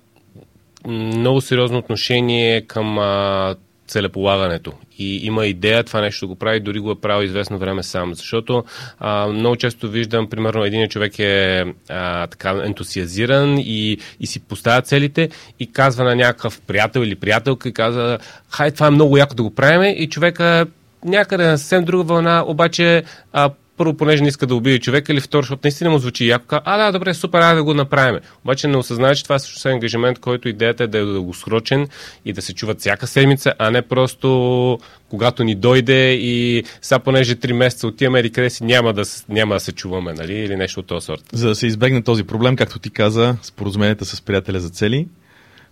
много 0.87 1.40
сериозно 1.40 1.78
отношение 1.78 2.61
към 2.61 2.98
а, 2.98 3.54
целеполагането 3.88 4.72
и 4.98 5.27
има 5.27 5.46
идея 5.46 5.85
това 5.85 6.01
нещо 6.01 6.29
го 6.29 6.37
прави, 6.37 6.61
дори 6.61 6.81
го 6.81 6.90
е 6.90 7.01
правил 7.01 7.27
известно 7.27 7.59
време 7.59 7.83
сам. 7.83 8.14
Защото 8.14 8.64
а, 8.98 9.27
много 9.27 9.57
често 9.57 9.90
виждам, 9.90 10.31
примерно, 10.31 10.64
един 10.64 10.88
човек 10.88 11.18
е 11.18 11.64
а, 11.88 12.27
така 12.27 12.51
ентусиазиран 12.64 13.59
и, 13.59 13.98
и 14.20 14.27
си 14.27 14.40
поставя 14.40 14.83
целите 14.83 15.29
и 15.61 15.72
казва 15.72 16.05
на 16.05 16.16
някакъв 16.16 16.61
приятел 16.61 17.01
или 17.01 17.14
приятелка 17.14 17.68
и 17.68 17.72
казва, 17.72 18.18
хай, 18.51 18.70
това 18.70 18.87
е 18.87 18.90
много 18.90 19.16
яко 19.16 19.35
да 19.35 19.42
го 19.42 19.55
правим 19.55 19.94
и 19.98 20.09
човека 20.09 20.66
някъде 21.05 21.46
на 21.46 21.59
съвсем 21.59 21.85
друга 21.85 22.05
вълна, 22.05 22.44
обаче 22.46 23.03
а, 23.33 23.51
първо, 23.79 23.95
понеже 23.95 24.23
не 24.23 24.29
иска 24.29 24.47
да 24.47 24.55
убие 24.55 24.79
човека, 24.79 25.12
или 25.12 25.21
второ, 25.21 25.43
защото 25.43 25.61
наистина 25.64 25.91
му 25.91 25.99
звучи 25.99 26.29
яко, 26.29 26.57
а 26.64 26.77
да, 26.77 26.93
добре, 26.93 27.14
супер, 27.14 27.41
айде 27.41 27.57
да 27.57 27.64
го 27.64 27.75
направим. 27.75 28.21
Обаче 28.45 28.69
не 28.69 28.77
осъзнава, 28.77 29.14
че 29.14 29.23
това 29.23 29.35
е 29.35 29.38
също 29.38 29.69
ангажимент, 29.69 30.19
който 30.19 30.49
идеята 30.49 30.85
е 30.85 30.87
да 30.87 30.99
е 30.99 31.05
дългосрочен 31.05 31.88
и 32.25 32.33
да 32.33 32.43
се 32.43 32.55
чуват 32.55 32.81
всяка 32.81 33.07
седмица, 33.07 33.53
а 33.59 33.71
не 33.71 33.83
просто 33.83 34.79
когато 35.11 35.45
ни 35.45 35.55
дойде 35.55 36.14
и 36.14 36.64
сега 36.83 36.99
понеже 36.99 37.37
3 37.37 37.53
месеца 37.53 37.87
отиваме 37.87 38.21
или 38.21 38.31
къде 38.31 38.51
си 38.51 38.64
няма 38.64 38.93
да, 38.93 39.03
няма 39.29 39.55
да 39.55 39.61
се 39.61 39.73
чуваме, 39.73 40.12
нали, 40.12 40.35
или 40.35 40.57
нещо 40.57 40.81
от 40.81 40.87
този 40.87 41.05
сорт. 41.05 41.23
За 41.33 41.49
да 41.49 41.55
се 41.55 41.67
избегне 41.67 42.03
този 42.03 42.25
проблем, 42.25 42.57
както 42.57 42.79
ти 42.79 42.91
каза, 42.91 43.37
споразуменията 43.43 44.05
с 44.05 44.21
приятеля 44.21 44.61
за 44.61 44.71
цели, 44.71 45.07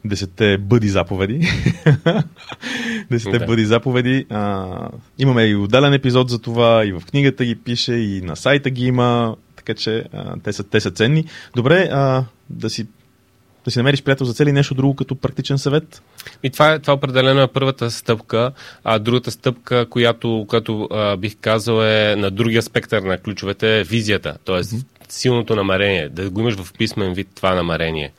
десетте 0.04 0.58
бъди 0.58 0.88
заповеди. 0.88 1.48
десетте 3.10 3.38
да. 3.38 3.46
бъди 3.46 3.64
заповеди. 3.64 4.26
А, 4.30 4.88
имаме 5.18 5.44
и 5.44 5.56
отделен 5.56 5.92
епизод 5.92 6.30
за 6.30 6.38
това, 6.38 6.84
и 6.86 6.92
в 6.92 7.02
книгата 7.10 7.44
ги 7.44 7.56
пише, 7.56 7.94
и 7.94 8.20
на 8.20 8.36
сайта 8.36 8.70
ги 8.70 8.86
има, 8.86 9.36
така 9.56 9.74
че 9.74 10.04
а, 10.12 10.34
те, 10.42 10.52
са, 10.52 10.64
те 10.64 10.80
са 10.80 10.90
ценни. 10.90 11.24
Добре, 11.56 11.88
а, 11.92 12.24
да 12.50 12.70
си 12.70 12.86
да 13.64 13.70
си 13.70 13.78
намериш 13.78 14.02
приятел 14.02 14.26
за 14.26 14.34
цели 14.34 14.52
нещо 14.52 14.74
друго 14.74 14.96
като 14.96 15.14
практичен 15.14 15.58
съвет? 15.58 16.02
И 16.42 16.50
това, 16.50 16.72
е, 16.72 16.78
това 16.78 16.94
определено 16.94 17.40
е 17.40 17.48
първата 17.48 17.90
стъпка, 17.90 18.52
а 18.84 18.98
другата 18.98 19.30
стъпка, 19.30 19.86
която, 19.90 20.44
която 20.48 20.88
а, 20.92 21.16
бих 21.16 21.36
казал 21.40 21.82
е 21.82 22.16
на 22.16 22.30
другия 22.30 22.62
спектър 22.62 23.02
на 23.02 23.18
ключовете, 23.18 23.80
е 23.80 23.84
визията. 23.84 24.36
Тоест, 24.44 24.72
mm-hmm 24.72 24.95
силното 25.12 25.56
намерение, 25.56 26.08
да 26.08 26.30
го 26.30 26.40
имаш 26.40 26.54
в 26.54 26.72
писмен 26.72 27.12
вид 27.12 27.28
това 27.34 27.54
намерение. 27.54 28.12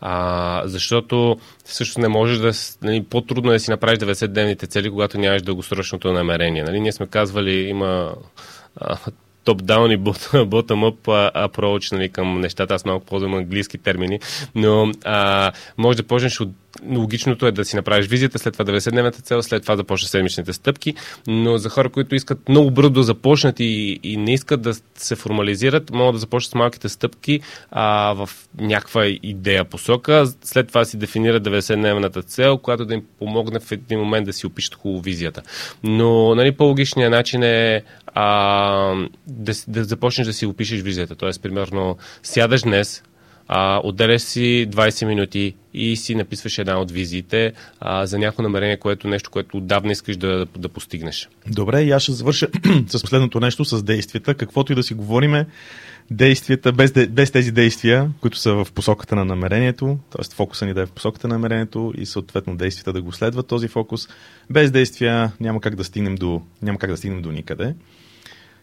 А, 0.00 0.62
защото 0.64 1.38
също 1.64 2.00
не 2.00 2.08
можеш 2.08 2.38
да. 2.38 2.52
Нали, 2.82 3.02
по-трудно 3.02 3.50
е 3.50 3.54
да 3.54 3.60
си 3.60 3.70
направиш 3.70 3.98
90-дневните 3.98 4.68
цели, 4.68 4.90
когато 4.90 5.18
нямаш 5.18 5.42
дългосрочното 5.42 6.12
намерение. 6.12 6.62
Нали, 6.62 6.80
ние 6.80 6.92
сме 6.92 7.06
казвали, 7.06 7.54
има 7.54 8.14
топ-даун 9.44 9.94
и 9.94 9.98
bottom-up 9.98 11.32
approach 11.34 11.92
нали, 11.92 12.08
към 12.08 12.40
нещата. 12.40 12.74
Аз 12.74 12.84
малко 12.84 13.06
ползвам 13.06 13.34
английски 13.34 13.78
термини, 13.78 14.20
но 14.54 14.92
а, 15.04 15.52
може 15.78 15.96
да 15.96 16.02
почнеш 16.02 16.40
от 16.40 16.48
логичното 16.90 17.46
е 17.46 17.52
да 17.52 17.64
си 17.64 17.76
направиш 17.76 18.06
визията, 18.06 18.38
след 18.38 18.52
това 18.52 18.64
90-дневната 18.64 19.22
цел, 19.22 19.42
след 19.42 19.62
това 19.62 19.76
започнеш 19.76 20.10
седмичните 20.10 20.52
стъпки, 20.52 20.94
но 21.26 21.58
за 21.58 21.68
хора, 21.68 21.88
които 21.88 22.14
искат 22.14 22.48
много 22.48 22.70
бързо 22.70 22.90
да 22.90 23.02
започнат 23.02 23.60
и, 23.60 24.00
и 24.02 24.16
не 24.16 24.34
искат 24.34 24.62
да 24.62 24.74
се 24.94 25.16
формализират, 25.16 25.90
могат 25.90 26.14
да 26.14 26.18
започнат 26.18 26.50
с 26.50 26.54
малките 26.54 26.88
стъпки 26.88 27.40
а, 27.70 28.12
в 28.12 28.30
някаква 28.60 29.06
идея 29.06 29.64
посока, 29.64 30.24
след 30.42 30.68
това 30.68 30.84
си 30.84 30.96
дефинират 30.96 31.44
90-дневната 31.44 32.24
цел, 32.26 32.58
която 32.58 32.84
да 32.84 32.94
им 32.94 33.02
помогне 33.18 33.60
в 33.60 33.72
един 33.72 33.98
момент 33.98 34.26
да 34.26 34.32
си 34.32 34.46
опишат 34.46 34.74
хубаво 34.74 35.02
визията. 35.02 35.42
Но 35.82 36.34
нали, 36.34 36.52
по-логичният 36.52 37.10
начин 37.10 37.42
е 37.42 37.82
а, 38.06 38.94
да, 39.26 39.52
да 39.68 39.84
започнеш 39.84 40.26
да 40.26 40.32
си 40.32 40.46
опишеш 40.46 40.80
визията. 40.80 41.14
Тоест, 41.14 41.42
примерно, 41.42 41.96
сядаш 42.22 42.62
днес, 42.62 43.02
а, 43.48 43.80
отделяш 43.84 44.22
си 44.22 44.68
20 44.70 45.06
минути 45.06 45.54
и 45.74 45.96
си 45.96 46.14
написваш 46.14 46.58
една 46.58 46.80
от 46.80 46.90
визиите 46.90 47.52
а, 47.80 48.06
за 48.06 48.18
някакво 48.18 48.42
намерение, 48.42 48.76
което 48.76 49.08
нещо, 49.08 49.30
което 49.30 49.56
отдавна 49.56 49.92
искаш 49.92 50.16
да, 50.16 50.46
да 50.58 50.68
постигнеш. 50.68 51.28
Добре, 51.46 51.82
и 51.82 51.90
аз 51.90 52.02
ще 52.02 52.12
завърша 52.12 52.48
с 52.86 53.02
последното 53.02 53.40
нещо, 53.40 53.64
с 53.64 53.82
действията. 53.82 54.34
Каквото 54.34 54.72
и 54.72 54.74
да 54.74 54.82
си 54.82 54.94
говориме, 54.94 55.46
действията, 56.10 56.72
без, 56.72 56.92
без 57.08 57.30
тези 57.30 57.52
действия, 57.52 58.10
които 58.20 58.38
са 58.38 58.54
в 58.54 58.66
посоката 58.74 59.16
на 59.16 59.24
намерението, 59.24 59.98
т.е. 60.10 60.34
фокуса 60.34 60.66
ни 60.66 60.74
да 60.74 60.82
е 60.82 60.86
в 60.86 60.92
посоката 60.92 61.28
на 61.28 61.34
намерението 61.34 61.92
и 61.98 62.06
съответно 62.06 62.56
действията 62.56 62.92
да 62.92 63.02
го 63.02 63.12
следват 63.12 63.46
този 63.46 63.68
фокус, 63.68 64.08
без 64.50 64.70
действия 64.70 65.32
няма 65.40 65.60
как 65.60 65.74
да 65.74 65.84
стигнем 65.84 66.14
до, 66.14 66.42
няма 66.62 66.78
как 66.78 66.90
да 66.90 66.96
стигнем 66.96 67.22
до 67.22 67.32
никъде 67.32 67.74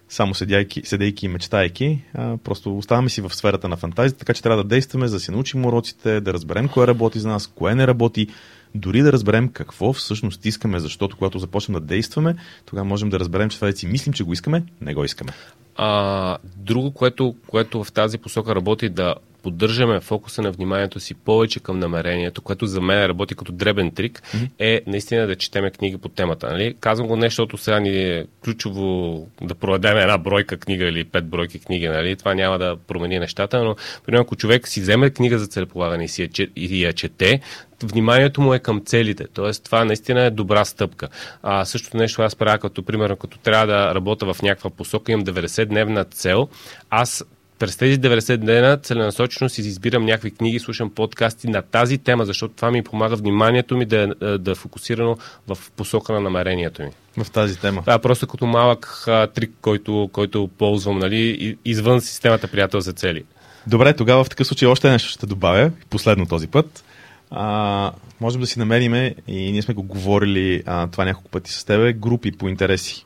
само 0.10 0.34
седяйки, 0.34 0.82
седейки 0.86 1.26
и 1.26 1.30
мечтайки. 1.30 2.02
А, 2.14 2.38
просто 2.38 2.78
оставаме 2.78 3.10
си 3.10 3.22
в 3.22 3.36
сферата 3.36 3.68
на 3.70 3.78
фантазията, 3.78 4.20
така 4.20 4.34
че 4.34 4.44
трябва 4.44 4.64
да 4.64 4.70
действаме, 4.70 5.08
за 5.08 5.16
да 5.16 5.20
си 5.20 5.32
научим 5.32 5.66
уроците, 5.66 6.22
да 6.22 6.34
разберем 6.34 6.68
кое 6.68 6.88
работи 6.88 7.20
за 7.20 7.28
нас, 7.28 7.48
кое 7.48 7.76
не 7.76 7.88
работи, 7.88 8.28
дори 8.76 9.02
да 9.02 9.12
разберем 9.12 9.50
какво 9.50 9.94
всъщност 9.94 10.46
искаме, 10.46 10.80
защото 10.80 11.18
когато 11.18 11.40
започнем 11.40 11.74
да 11.74 11.86
действаме, 11.86 12.36
тогава 12.66 12.86
можем 12.86 13.10
да 13.10 13.20
разберем, 13.20 13.50
че 13.50 13.58
това 13.58 13.72
да 13.72 13.78
си 13.78 13.88
мислим, 13.88 14.14
че 14.14 14.24
го 14.24 14.34
искаме, 14.34 14.64
не 14.82 14.94
го 14.94 15.04
искаме. 15.04 15.32
А, 15.76 16.38
друго, 16.56 16.92
което, 16.92 17.36
което 17.48 17.84
в 17.84 17.92
тази 17.92 18.18
посока 18.18 18.56
работи, 18.56 18.90
да 18.90 19.16
поддържаме 19.44 20.00
фокуса 20.00 20.42
на 20.42 20.52
вниманието 20.52 21.00
си 21.00 21.14
повече 21.14 21.60
към 21.60 21.80
намерението, 21.80 22.42
което 22.42 22.66
за 22.66 22.82
мен 22.82 23.06
работи 23.06 23.36
като 23.36 23.52
дребен 23.52 23.92
трик, 23.92 24.22
mm-hmm. 24.22 24.50
е 24.60 24.82
наистина 24.88 25.28
да 25.28 25.36
четеме 25.36 25.72
книги 25.72 25.98
по 25.98 26.10
темата. 26.10 26.48
Нали? 26.52 26.76
Казвам 26.80 27.08
го 27.08 27.16
не, 27.16 27.26
защото 27.26 27.58
сега 27.58 27.80
ни 27.80 27.90
е 27.90 28.26
ключово 28.44 29.28
да 29.42 29.56
проведем 29.56 29.98
една 29.98 30.18
бройка 30.18 30.58
книга 30.58 30.86
или 30.86 31.04
пет 31.04 31.26
бройки 31.26 31.60
книги. 31.60 31.88
Нали? 31.88 32.16
Това 32.16 32.34
няма 32.34 32.60
да 32.60 32.78
промени 32.88 33.20
нещата, 33.20 33.64
но 33.64 33.76
примерно 34.06 34.22
ако 34.22 34.36
човек 34.36 34.68
си 34.68 34.82
вземе 34.82 35.10
книга 35.10 35.40
за 35.40 35.48
целеполагане 35.48 36.04
и, 36.04 36.08
си 36.08 36.22
я, 36.22 36.48
и 36.56 36.84
я 36.84 36.94
чете, 36.94 37.42
вниманието 37.84 38.42
му 38.42 38.54
е 38.54 38.60
към 38.60 38.82
целите. 38.86 39.26
Тоест, 39.34 39.64
това 39.64 39.86
наистина 39.86 40.24
е 40.24 40.30
добра 40.30 40.66
стъпка. 40.66 41.08
А, 41.44 41.66
същото 41.66 41.98
нещо 41.98 42.22
аз 42.22 42.36
правя 42.36 42.60
като, 42.60 42.84
примерно, 42.84 43.16
като 43.16 43.38
трябва 43.38 43.68
да 43.68 43.96
работя 43.96 44.34
в 44.34 44.42
някаква 44.42 44.70
посока, 44.70 45.12
имам 45.12 45.26
90-дневна 45.26 46.12
цел, 46.12 46.48
аз 46.90 47.26
през 47.60 47.78
тези 47.78 48.00
90 48.00 48.38
дена 48.38 48.78
целенасочено 48.78 49.50
си 49.50 49.62
избирам 49.62 50.06
някакви 50.06 50.32
книги, 50.32 50.60
слушам 50.60 50.90
подкасти 50.90 51.48
на 51.48 51.62
тази 51.62 51.98
тема, 51.98 52.26
защото 52.26 52.54
това 52.54 52.72
ми 52.72 52.84
помага 52.84 53.16
вниманието 53.16 53.78
ми 53.78 53.86
да, 53.86 54.14
е, 54.22 54.38
да 54.38 54.52
е 54.52 54.56
фокусирано 54.56 55.18
в 55.48 55.58
посока 55.78 56.14
на 56.14 56.20
намерението 56.20 56.82
ми. 56.82 56.90
В 57.24 57.32
тази 57.32 57.60
тема. 57.60 57.82
Това 57.82 57.94
е 57.94 58.00
просто 58.00 58.28
като 58.28 58.46
малък 58.46 59.04
а, 59.08 59.28
трик, 59.28 59.52
който, 59.62 60.10
който 60.12 60.50
ползвам, 60.58 61.00
нали, 61.00 61.58
извън 61.66 62.02
системата 62.02 62.48
приятел 62.48 62.80
за 62.80 62.94
цели. 62.94 63.24
Добре, 63.68 63.94
тогава 63.94 64.24
в 64.24 64.30
такъв 64.30 64.48
случай 64.48 64.68
още 64.68 64.90
нещо 64.90 65.10
ще 65.10 65.26
добавя, 65.26 65.72
последно 65.90 66.26
този 66.26 66.48
път. 66.48 66.84
А, 67.32 67.92
можем 68.22 68.42
да 68.42 68.48
си 68.48 68.60
намериме, 68.60 69.16
и 69.28 69.52
ние 69.52 69.62
сме 69.62 69.74
го 69.74 69.84
говорили 69.84 70.64
а, 70.66 70.88
това 70.88 71.06
няколко 71.06 71.30
пъти 71.30 71.52
с 71.52 71.66
тебе, 71.66 71.94
групи 71.94 72.32
по 72.32 72.50
интереси. 72.50 73.06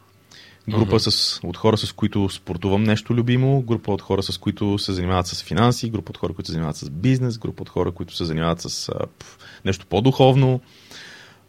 Група 0.69 0.99
uh-huh. 0.99 1.09
с, 1.09 1.39
от 1.43 1.57
хора, 1.57 1.77
с 1.77 1.91
които 1.91 2.29
спортувам 2.29 2.83
нещо 2.83 3.13
любимо, 3.13 3.61
група 3.61 3.91
от 3.91 4.01
хора, 4.01 4.23
с 4.23 4.37
които 4.37 4.77
се 4.77 4.93
занимават 4.93 5.27
с 5.27 5.43
финанси, 5.43 5.89
група 5.89 6.09
от 6.09 6.17
хора, 6.17 6.33
които 6.33 6.47
се 6.47 6.51
занимават 6.51 6.75
с 6.75 6.89
бизнес, 6.89 7.37
група 7.37 7.61
от 7.61 7.69
хора, 7.69 7.91
които 7.91 8.15
се 8.15 8.25
занимават 8.25 8.61
с 8.61 8.89
а, 8.89 8.93
нещо 9.65 9.85
по-духовно. 9.89 10.61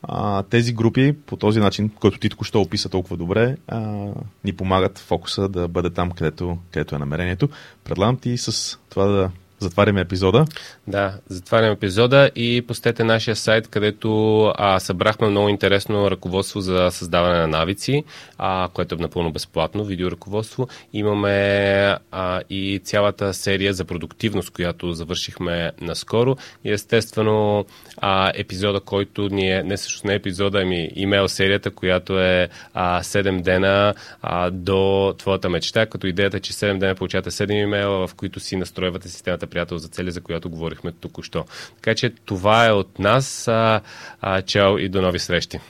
А, 0.02 0.42
тези 0.42 0.72
групи 0.72 1.12
по 1.26 1.36
този 1.36 1.60
начин, 1.60 1.88
който 1.88 2.18
ти 2.18 2.28
току-що 2.28 2.60
описа 2.60 2.88
толкова 2.88 3.16
добре, 3.16 3.56
а, 3.68 4.08
ни 4.44 4.52
помагат 4.52 4.98
фокуса 4.98 5.48
да 5.48 5.68
бъде 5.68 5.90
там, 5.90 6.10
където, 6.10 6.58
където 6.70 6.94
е 6.94 6.98
намерението. 6.98 7.48
Предлагам 7.84 8.16
ти 8.16 8.38
с 8.38 8.78
това 8.90 9.06
да 9.06 9.30
затваряме 9.64 10.00
епизода. 10.00 10.44
Да, 10.86 11.14
затваряме 11.28 11.72
епизода 11.72 12.30
и 12.36 12.62
постете 12.68 13.04
нашия 13.04 13.36
сайт, 13.36 13.68
където 13.68 14.42
а, 14.56 14.80
събрахме 14.80 15.28
много 15.28 15.48
интересно 15.48 16.10
ръководство 16.10 16.60
за 16.60 16.88
създаване 16.90 17.38
на 17.38 17.46
навици, 17.46 18.04
а, 18.38 18.68
което 18.72 18.94
е 18.94 18.98
напълно 18.98 19.32
безплатно, 19.32 19.84
видеоръководство. 19.84 20.68
Имаме 20.92 21.96
а, 22.10 22.40
и 22.50 22.80
цялата 22.84 23.34
серия 23.34 23.74
за 23.74 23.84
продуктивност, 23.84 24.50
която 24.50 24.92
завършихме 24.92 25.72
наскоро. 25.80 26.36
И 26.64 26.72
естествено 26.72 27.64
а, 27.96 28.32
епизода, 28.34 28.80
който 28.80 29.28
ни 29.28 29.50
е, 29.50 29.62
не 29.62 29.76
също 29.76 30.06
не 30.06 30.14
епизода, 30.14 30.60
ами 30.60 30.90
имейл 30.94 31.28
серията, 31.28 31.70
която 31.70 32.20
е 32.20 32.48
а, 32.74 33.02
7 33.02 33.42
дена 33.42 33.94
а, 34.22 34.50
до 34.50 35.14
твоята 35.18 35.48
мечта, 35.48 35.86
като 35.86 36.06
идеята 36.06 36.36
е, 36.36 36.40
че 36.40 36.52
7 36.52 36.78
дена 36.78 36.94
получавате 36.94 37.30
7 37.30 37.52
имейла, 37.52 38.06
в 38.06 38.14
които 38.14 38.40
си 38.40 38.56
настройвате 38.56 39.08
системата 39.08 39.46
приятел 39.54 39.78
за 39.78 39.88
цели, 39.88 40.10
за 40.10 40.20
която 40.20 40.50
говорихме 40.50 40.92
току-що. 40.92 41.44
Така 41.74 41.94
че 41.94 42.10
това 42.10 42.66
е 42.66 42.72
от 42.72 42.98
нас. 42.98 43.48
А, 43.48 43.80
а, 44.20 44.42
чао 44.42 44.78
и 44.78 44.88
до 44.88 45.02
нови 45.02 45.18
срещи. 45.18 45.60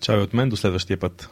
Чао 0.00 0.18
и 0.18 0.22
от 0.22 0.34
мен. 0.34 0.48
До 0.48 0.56
следващия 0.56 0.96
път. 0.96 1.28